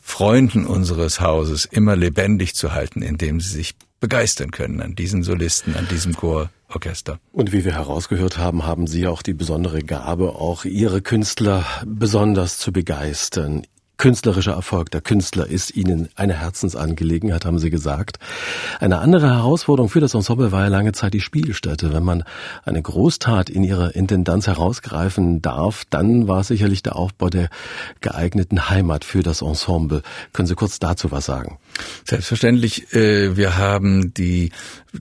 Freunden 0.00 0.66
unseres 0.66 1.20
Hauses 1.20 1.64
immer 1.64 1.96
lebendig 1.96 2.54
zu 2.54 2.72
halten, 2.72 3.02
indem 3.02 3.40
sie 3.40 3.50
sich 3.50 3.74
begeistern 4.00 4.50
können 4.50 4.80
an 4.80 4.94
diesen 4.94 5.22
Solisten, 5.22 5.76
an 5.76 5.86
diesem 5.88 6.14
Chororchester. 6.14 7.18
Und 7.30 7.52
wie 7.52 7.64
wir 7.64 7.74
herausgehört 7.74 8.36
haben, 8.36 8.64
haben 8.66 8.86
Sie 8.86 9.06
auch 9.06 9.22
die 9.22 9.34
besondere 9.34 9.80
Gabe, 9.80 10.34
auch 10.34 10.64
Ihre 10.64 11.02
Künstler 11.02 11.64
besonders 11.86 12.58
zu 12.58 12.72
begeistern, 12.72 13.62
künstlerischer 14.02 14.54
Erfolg 14.54 14.90
der 14.90 15.00
Künstler 15.00 15.46
ist 15.46 15.76
Ihnen 15.76 16.08
eine 16.16 16.40
Herzensangelegenheit, 16.40 17.44
haben 17.44 17.60
Sie 17.60 17.70
gesagt. 17.70 18.18
Eine 18.80 18.98
andere 18.98 19.32
Herausforderung 19.32 19.88
für 19.88 20.00
das 20.00 20.14
Ensemble 20.14 20.50
war 20.50 20.62
ja 20.64 20.68
lange 20.70 20.90
Zeit 20.90 21.14
die 21.14 21.20
Spielstätte. 21.20 21.92
Wenn 21.92 22.02
man 22.02 22.24
eine 22.64 22.82
Großtat 22.82 23.48
in 23.48 23.62
ihrer 23.62 23.94
Intendanz 23.94 24.48
herausgreifen 24.48 25.40
darf, 25.40 25.84
dann 25.88 26.26
war 26.26 26.42
sicherlich 26.42 26.82
der 26.82 26.96
Aufbau 26.96 27.28
der 27.28 27.48
geeigneten 28.00 28.68
Heimat 28.68 29.04
für 29.04 29.22
das 29.22 29.40
Ensemble. 29.40 30.02
Können 30.32 30.48
Sie 30.48 30.56
kurz 30.56 30.80
dazu 30.80 31.12
was 31.12 31.26
sagen? 31.26 31.58
Selbstverständlich. 32.04 32.92
Äh, 32.92 33.36
wir 33.36 33.56
haben 33.56 34.12
die 34.14 34.50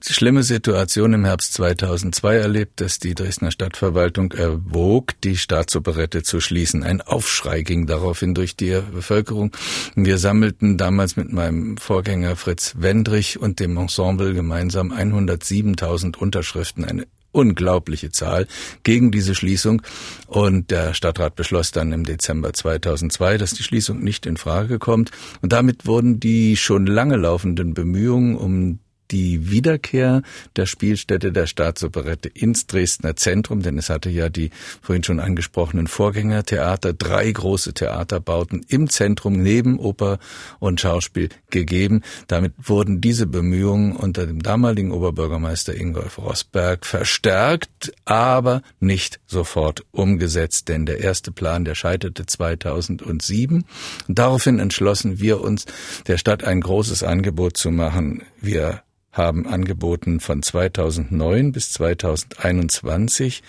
schlimme 0.08 0.44
Situation 0.44 1.14
im 1.14 1.26
Herbst 1.26 1.54
2002 1.56 2.36
erlebt, 2.36 2.82
dass 2.82 3.00
die 3.00 3.16
Dresdner 3.16 3.50
Stadtverwaltung 3.50 4.32
erwog, 4.34 5.20
die 5.22 5.38
Staatsoperette 5.38 6.22
zu 6.22 6.40
schließen. 6.40 6.84
Ein 6.84 7.02
Aufschrei 7.02 7.64
ging 7.64 7.88
daraufhin 7.88 8.36
durch 8.36 8.56
die 8.56 8.80
Bevölkerung. 8.92 9.52
Wir 9.96 10.18
sammelten 10.18 10.78
damals 10.78 11.16
mit 11.18 11.34
meinem 11.34 11.78
Vorgänger 11.78 12.36
Fritz 12.36 12.76
Wendrich 12.78 13.40
und 13.40 13.60
dem 13.60 13.78
Ensemble 13.78 14.34
gemeinsam 14.34 14.92
107.000 14.92 16.18
Unterschriften, 16.18 16.86
eine 16.86 17.08
unglaubliche 17.32 18.12
Zahl 18.12 18.48
gegen 18.84 19.12
diese 19.12 19.36
Schließung. 19.36 19.82
Und 20.28 20.72
der 20.72 20.94
Stadtrat 20.94 21.36
beschloss 21.36 21.72
dann 21.72 21.92
im 21.94 22.06
Dezember 22.06 22.54
2002, 22.54 23.38
dass 23.38 23.54
die 23.54 23.64
Schließung 23.64 24.04
nicht 24.04 24.26
in 24.26 24.38
Frage 24.38 24.80
kommt. 24.80 25.12
Und 25.42 25.54
damit 25.54 25.86
wurden 25.86 26.20
die 26.20 26.58
schon 26.58 26.86
lange 26.86 27.16
laufenden 27.16 27.74
Bemühungen 27.74 28.36
um 28.36 28.80
die 29.12 29.52
Wiederkehr 29.52 30.22
der 30.56 30.66
Spielstätte 30.66 31.32
der 31.32 31.48
Staatsoperette 31.48 32.30
ins 32.30 32.68
Dresdner 32.68 33.16
Zentrum, 33.16 33.62
denn 33.62 33.78
es 33.78 33.90
hatte 33.90 34.10
ja 34.10 34.30
die 34.30 34.52
vorhin 34.82 35.04
schon 35.04 35.20
angesprochenen 35.20 35.88
Vorgängertheater, 35.88 36.94
drei 36.94 37.32
große 37.32 37.74
Theaterbauten 37.74 38.66
im 38.68 38.90
Zentrum 38.90 39.42
neben 39.42 39.80
Oper 39.80 40.20
und 40.60 40.80
Schauspiel 40.80 41.30
gegeben. 41.50 42.02
Damit 42.28 42.54
wurden 42.58 43.02
diese 43.02 43.28
Bemühungen 43.28 43.96
unter 43.96 44.26
dem 44.26 44.42
damaligen 44.42 44.92
Oberbürgermeister 44.92 45.76
Ingolf 45.76 46.18
Rosberg 46.18 46.86
verstärkt, 46.86 47.94
aber 48.06 48.62
nicht 48.80 49.20
sofort 49.28 49.84
umgesetzt, 49.92 50.70
denn 50.70 50.86
der 50.86 51.00
erste 51.00 51.32
Plan, 51.32 51.66
der 51.66 51.76
scheiterte 51.76 52.26
2007. 52.26 53.66
Und 54.08 54.20
daraufhin 54.20 54.60
entschlossen 54.60 55.20
wir 55.20 55.42
uns, 55.42 55.66
der 56.08 56.18
Stadt 56.18 56.44
ein 56.44 56.62
großes 56.62 57.04
Angebot 57.04 57.58
zu 57.58 57.72
machen. 57.72 58.24
Wir 58.40 58.84
haben 59.12 59.48
angeboten 59.48 60.20
von 60.20 60.42
2009 60.42 61.52
bis 61.52 61.72
2021 61.74 63.44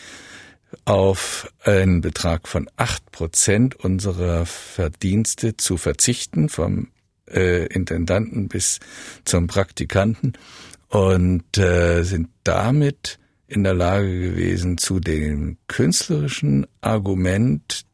auf 0.84 1.52
einen 1.64 2.00
Betrag 2.00 2.48
von 2.48 2.68
acht 2.76 3.10
Prozent 3.12 3.76
unserer 3.76 4.46
Verdienste 4.46 5.56
zu 5.56 5.76
verzichten, 5.76 6.48
vom 6.48 6.88
äh, 7.30 7.66
Intendanten 7.66 8.48
bis 8.48 8.80
zum 9.24 9.46
Praktikanten 9.46 10.32
und 10.88 11.58
äh, 11.58 12.02
sind 12.02 12.28
damit 12.44 13.18
in 13.46 13.64
der 13.64 13.74
Lage 13.74 14.30
gewesen, 14.30 14.78
zu 14.78 14.98
dem 14.98 15.58
künstlerischen 15.68 16.66
Argument 16.80 17.84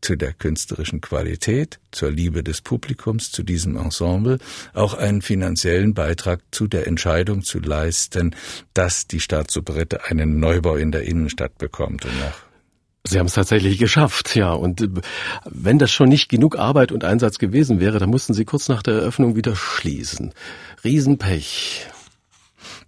zu 0.00 0.16
der 0.16 0.32
künstlerischen 0.32 1.00
Qualität, 1.00 1.80
zur 1.90 2.10
Liebe 2.10 2.42
des 2.42 2.60
Publikums, 2.60 3.30
zu 3.30 3.42
diesem 3.42 3.76
Ensemble, 3.76 4.38
auch 4.74 4.94
einen 4.94 5.22
finanziellen 5.22 5.94
Beitrag 5.94 6.40
zu 6.50 6.66
der 6.66 6.86
Entscheidung 6.86 7.42
zu 7.42 7.58
leisten, 7.58 8.34
dass 8.74 9.06
die 9.06 9.20
Staatsoperette 9.20 10.04
einen 10.04 10.40
Neubau 10.40 10.76
in 10.76 10.92
der 10.92 11.02
Innenstadt 11.02 11.58
bekommt. 11.58 12.04
Und 12.04 12.18
nach 12.20 12.48
Sie 13.06 13.18
haben 13.18 13.26
es 13.26 13.34
tatsächlich 13.34 13.78
geschafft, 13.78 14.36
ja. 14.36 14.52
Und 14.52 14.82
äh, 14.82 14.88
wenn 15.46 15.78
das 15.78 15.90
schon 15.90 16.08
nicht 16.08 16.28
genug 16.28 16.58
Arbeit 16.58 16.92
und 16.92 17.04
Einsatz 17.04 17.38
gewesen 17.38 17.80
wäre, 17.80 17.98
dann 17.98 18.10
mussten 18.10 18.34
Sie 18.34 18.44
kurz 18.44 18.68
nach 18.68 18.82
der 18.82 18.94
Eröffnung 18.94 19.34
wieder 19.34 19.56
schließen. 19.56 20.34
Riesenpech. 20.84 21.86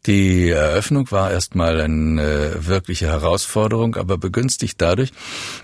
Die 0.06 0.48
Eröffnung 0.48 1.10
war 1.10 1.30
erstmal 1.30 1.80
eine 1.80 2.54
wirkliche 2.60 3.06
Herausforderung, 3.08 3.96
aber 3.96 4.16
begünstigt 4.16 4.80
dadurch, 4.80 5.12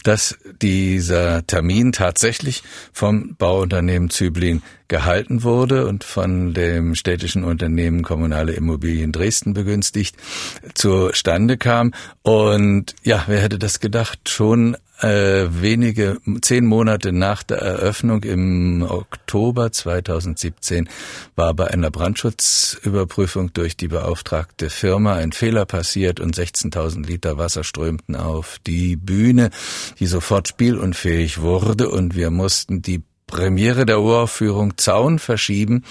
dass 0.03 0.39
dieser 0.61 1.47
Termin 1.47 1.93
tatsächlich 1.93 2.63
vom 2.93 3.35
Bauunternehmen 3.37 4.11
Züblin 4.11 4.63
gehalten 4.89 5.43
wurde 5.43 5.87
und 5.87 6.05
von 6.05 6.55
dem 6.55 6.95
städtischen 6.95 7.45
Unternehmen 7.45 8.03
Kommunale 8.03 8.53
Immobilien 8.53 9.11
Dresden 9.11 9.55
begünstigt 9.55 10.17
zustande 10.75 11.57
kam. 11.57 11.93
Und 12.23 12.95
ja, 13.03 13.25
wer 13.27 13.41
hätte 13.41 13.59
das 13.59 13.81
gedacht? 13.81 14.29
Schon 14.29 14.77
äh, 15.01 15.47
wenige, 15.51 16.19
zehn 16.41 16.65
Monate 16.65 17.13
nach 17.13 17.43
der 17.43 17.59
Eröffnung 17.59 18.23
im 18.23 18.83
Oktober 18.83 19.71
2017 19.71 20.89
war 21.35 21.55
bei 21.55 21.69
einer 21.69 21.91
Brandschutzüberprüfung 21.91 23.53
durch 23.53 23.77
die 23.77 23.89
beauftragte 23.89 24.71
Firma 24.71 25.15
ein 25.15 25.33
Fehler 25.33 25.67
passiert 25.67 26.21
und 26.21 26.37
16.000 26.37 27.07
Liter 27.07 27.39
Wasser 27.39 27.65
strömten 27.65 28.17
auf 28.17 28.59
die 28.67 28.97
Bühne, 28.97 29.51
die 29.99 30.07
sofort 30.07 30.49
spielunfähig 30.49 31.41
wurde. 31.41 31.91
Und 31.91 32.15
wir 32.15 32.31
mussten 32.31 32.83
die 32.83 33.03
Premiere 33.27 33.87
der 33.87 34.01
Uraufführung 34.01 34.79
Zaun 34.79 35.19
verschieben. 35.19 35.85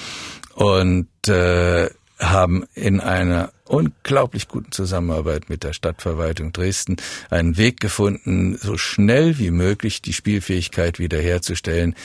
Und 0.55 1.09
äh, 1.27 1.89
haben 2.19 2.65
in 2.73 2.99
einer 2.99 3.51
unglaublich 3.67 4.47
guten 4.47 4.71
Zusammenarbeit 4.71 5.49
mit 5.49 5.63
der 5.63 5.73
Stadtverwaltung 5.73 6.53
Dresden 6.53 6.97
einen 7.29 7.57
Weg 7.57 7.79
gefunden, 7.79 8.57
so 8.61 8.77
schnell 8.77 9.37
wie 9.39 9.51
möglich 9.51 10.01
die 10.01 10.13
Spielfähigkeit 10.13 10.99
wiederherzustellen, 10.99 11.95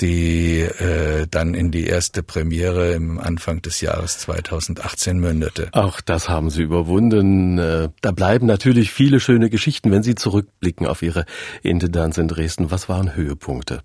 die 0.00 0.60
äh, 0.60 1.26
dann 1.30 1.54
in 1.54 1.70
die 1.70 1.86
erste 1.86 2.22
Premiere 2.22 2.92
im 2.92 3.18
Anfang 3.18 3.62
des 3.62 3.80
Jahres 3.80 4.18
2018 4.18 5.18
mündete. 5.18 5.68
Auch 5.72 6.00
das 6.02 6.28
haben 6.28 6.50
Sie 6.50 6.62
überwunden. 6.62 7.58
Äh, 7.58 7.88
da 8.02 8.12
bleiben 8.12 8.46
natürlich 8.46 8.92
viele 8.92 9.20
schöne 9.20 9.48
Geschichten, 9.48 9.90
wenn 9.90 10.02
Sie 10.02 10.14
zurückblicken 10.14 10.86
auf 10.86 11.02
Ihre 11.02 11.24
Intendanz 11.62 12.18
in 12.18 12.28
Dresden. 12.28 12.70
Was 12.70 12.88
waren 12.88 13.14
Höhepunkte? 13.16 13.80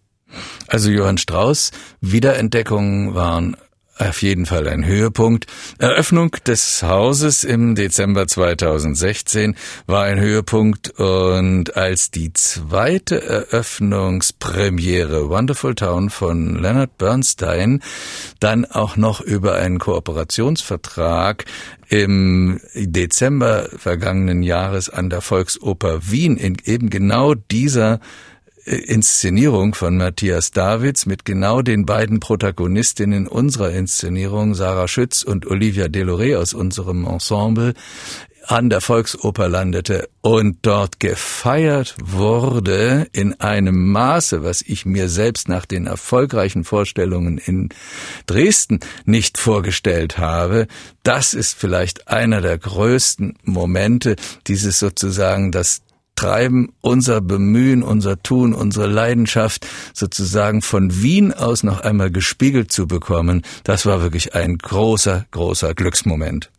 Also 0.68 0.90
Johann 0.92 1.18
Strauß 1.18 1.72
Wiederentdeckungen 2.02 3.16
waren 3.16 3.56
auf 3.98 4.22
jeden 4.22 4.46
Fall 4.46 4.68
ein 4.68 4.86
Höhepunkt. 4.86 5.48
Eröffnung 5.78 6.32
des 6.46 6.84
Hauses 6.84 7.44
im 7.44 7.76
Dezember 7.76 8.28
2016 8.28 9.56
war 9.86 10.06
ein 10.06 10.20
Höhepunkt 10.20 10.92
und 11.00 11.76
als 11.76 12.12
die 12.12 12.34
zweite 12.34 13.24
Eröffnungspremiere 13.24 15.30
Wonderful 15.30 15.76
Town 15.76 16.10
von 16.10 16.56
Leonard 16.56 16.98
Bernstein 16.98 17.82
dann 18.40 18.66
auch 18.66 18.98
noch 18.98 19.22
über 19.22 19.56
einen 19.56 19.80
Kooperationsvertrag 19.80 21.46
im 21.90 22.60
Dezember 22.74 23.70
vergangenen 23.76 24.44
Jahres 24.44 24.90
an 24.90 25.10
der 25.10 25.22
Volksoper 25.22 26.10
Wien 26.10 26.38
in 26.38 26.58
eben 26.64 26.90
genau 26.90 27.34
dieser 27.34 28.00
Inszenierung 28.66 29.74
von 29.74 29.98
Matthias 29.98 30.52
Davids 30.52 31.06
mit 31.06 31.26
genau 31.26 31.62
den 31.62 31.86
beiden 31.86 32.20
Protagonistinnen 32.20 33.28
unserer 33.28 33.72
Inszenierung, 33.72 34.54
Sarah 34.54 34.88
Schütz 34.88 35.24
und 35.24 35.48
Olivia 35.48 35.86
Deloré 35.86 36.38
aus 36.38 36.54
unserem 36.54 37.06
Ensemble, 37.06 37.74
an 38.48 38.70
der 38.70 38.82
Volksoper 38.82 39.48
landete 39.48 40.10
und 40.22 40.60
dort 40.64 41.00
gefeiert 41.00 41.96
wurde 42.04 43.08
in 43.14 43.40
einem 43.40 43.92
Maße, 43.92 44.44
was 44.44 44.62
ich 44.62 44.86
mir 44.86 45.10
selbst 45.10 45.48
nach 45.48 45.66
den 45.66 45.88
erfolgreichen 45.88 46.64
Vorstellungen 46.64 47.38
in 47.38 47.70
Dresden 48.26 48.80
nicht 49.06 49.38
vorgestellt 49.38 50.18
habe, 50.18 50.68
das 51.04 51.34
ist 51.34 51.56
vielleicht 51.58 52.08
einer 52.08 52.42
der 52.42 52.58
größten 52.58 53.38
Momente, 53.44 54.16
dieses 54.48 54.80
sozusagen 54.80 55.52
das 55.52 55.82
Treiben, 56.16 56.74
unser 56.82 57.22
Bemühen, 57.22 57.84
unser 57.84 58.22
Tun, 58.22 58.54
unsere 58.54 58.88
Leidenschaft 58.88 59.66
sozusagen 59.94 60.62
von 60.62 61.02
Wien 61.02 61.34
aus 61.34 61.64
noch 61.64 61.82
einmal 61.82 62.12
gespiegelt 62.12 62.72
zu 62.72 62.88
bekommen, 62.88 63.42
das 63.64 63.86
war 63.86 64.02
wirklich 64.02 64.36
ein 64.36 64.58
großer, 64.58 65.26
großer 65.32 65.74
Glücksmoment. 65.74 66.52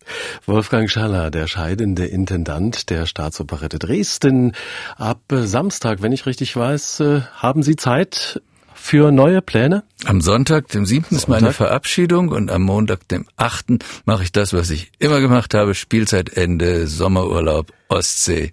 Wolfgang 0.46 0.90
Schaller, 0.90 1.30
der 1.30 1.46
scheidende 1.46 2.06
Intendant 2.06 2.90
der 2.90 3.06
Staatsoperette 3.06 3.78
Dresden. 3.78 4.52
Ab 4.96 5.20
Samstag, 5.30 6.02
wenn 6.02 6.12
ich 6.12 6.26
richtig 6.26 6.56
weiß, 6.56 7.00
äh, 7.00 7.20
haben 7.34 7.62
Sie 7.62 7.76
Zeit 7.76 8.42
für 8.74 9.12
neue 9.12 9.42
Pläne? 9.42 9.84
Am 10.04 10.20
Sonntag, 10.20 10.68
dem 10.68 10.84
7. 10.84 11.14
ist 11.14 11.28
meine 11.28 11.52
Verabschiedung 11.52 12.28
und 12.30 12.50
am 12.50 12.62
Montag, 12.62 13.06
dem 13.08 13.26
8. 13.36 13.84
mache 14.04 14.24
ich 14.24 14.32
das, 14.32 14.52
was 14.52 14.70
ich 14.70 14.90
immer 14.98 15.20
gemacht 15.20 15.54
habe, 15.54 15.74
Spielzeitende, 15.74 16.88
Sommerurlaub, 16.88 17.72
Ostsee. 17.88 18.52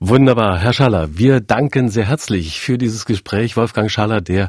Wunderbar, 0.00 0.60
Herr 0.60 0.72
Schaller, 0.72 1.18
wir 1.18 1.40
danken 1.40 1.88
sehr 1.88 2.04
herzlich 2.04 2.60
für 2.60 2.78
dieses 2.78 3.04
Gespräch. 3.04 3.56
Wolfgang 3.56 3.90
Schaller, 3.90 4.20
der 4.20 4.48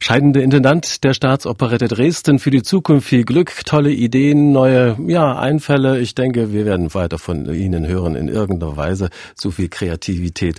scheidende 0.00 0.42
Intendant 0.42 1.04
der 1.04 1.14
Staatsoperette 1.14 1.86
Dresden, 1.86 2.40
für 2.40 2.50
die 2.50 2.64
Zukunft 2.64 3.06
viel 3.06 3.24
Glück, 3.24 3.64
tolle 3.64 3.92
Ideen, 3.92 4.50
neue 4.50 4.96
ja, 5.06 5.38
Einfälle. 5.38 6.00
Ich 6.00 6.16
denke, 6.16 6.52
wir 6.52 6.66
werden 6.66 6.92
weiter 6.92 7.18
von 7.18 7.54
Ihnen 7.54 7.86
hören 7.86 8.16
in 8.16 8.26
irgendeiner 8.26 8.76
Weise. 8.76 9.10
So 9.36 9.52
viel 9.52 9.68
Kreativität 9.68 10.58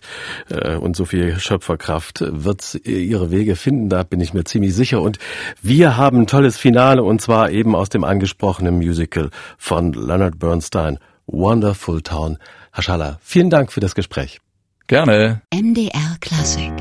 äh, 0.50 0.78
und 0.78 0.96
so 0.96 1.04
viel 1.04 1.38
Schöpferkraft 1.38 2.24
wird 2.26 2.80
ihre 2.86 3.32
Wege 3.32 3.58
finden, 3.58 3.90
da 3.90 4.04
bin 4.04 4.22
ich 4.22 4.34
mir 4.34 4.46
ziemlich 4.46 4.74
sicher. 4.74 5.02
Und 5.02 5.20
wir 5.62 5.98
haben 5.98 6.22
ein 6.22 6.28
tolles 6.28 6.58
Finale 6.58 7.04
und 7.04 7.22
zwar 7.22 7.52
eben 7.52 7.76
aus 7.76 7.90
dem 7.90 8.06
angesprochenen 8.06 8.76
Musical 8.76 9.30
von 9.58 9.92
Leonard 9.92 10.40
Bernstein, 10.40 11.00
Wonderful 11.28 12.02
Town. 12.02 12.38
Herr 12.72 12.84
Schaller, 12.84 13.20
vielen 13.22 13.50
Dank 13.50 13.72
für 13.72 13.80
das 13.80 13.96
Gespräch. 13.96 14.40
Gerne. 14.88 15.42
MDR 15.54 16.18
Klassik 16.20 16.72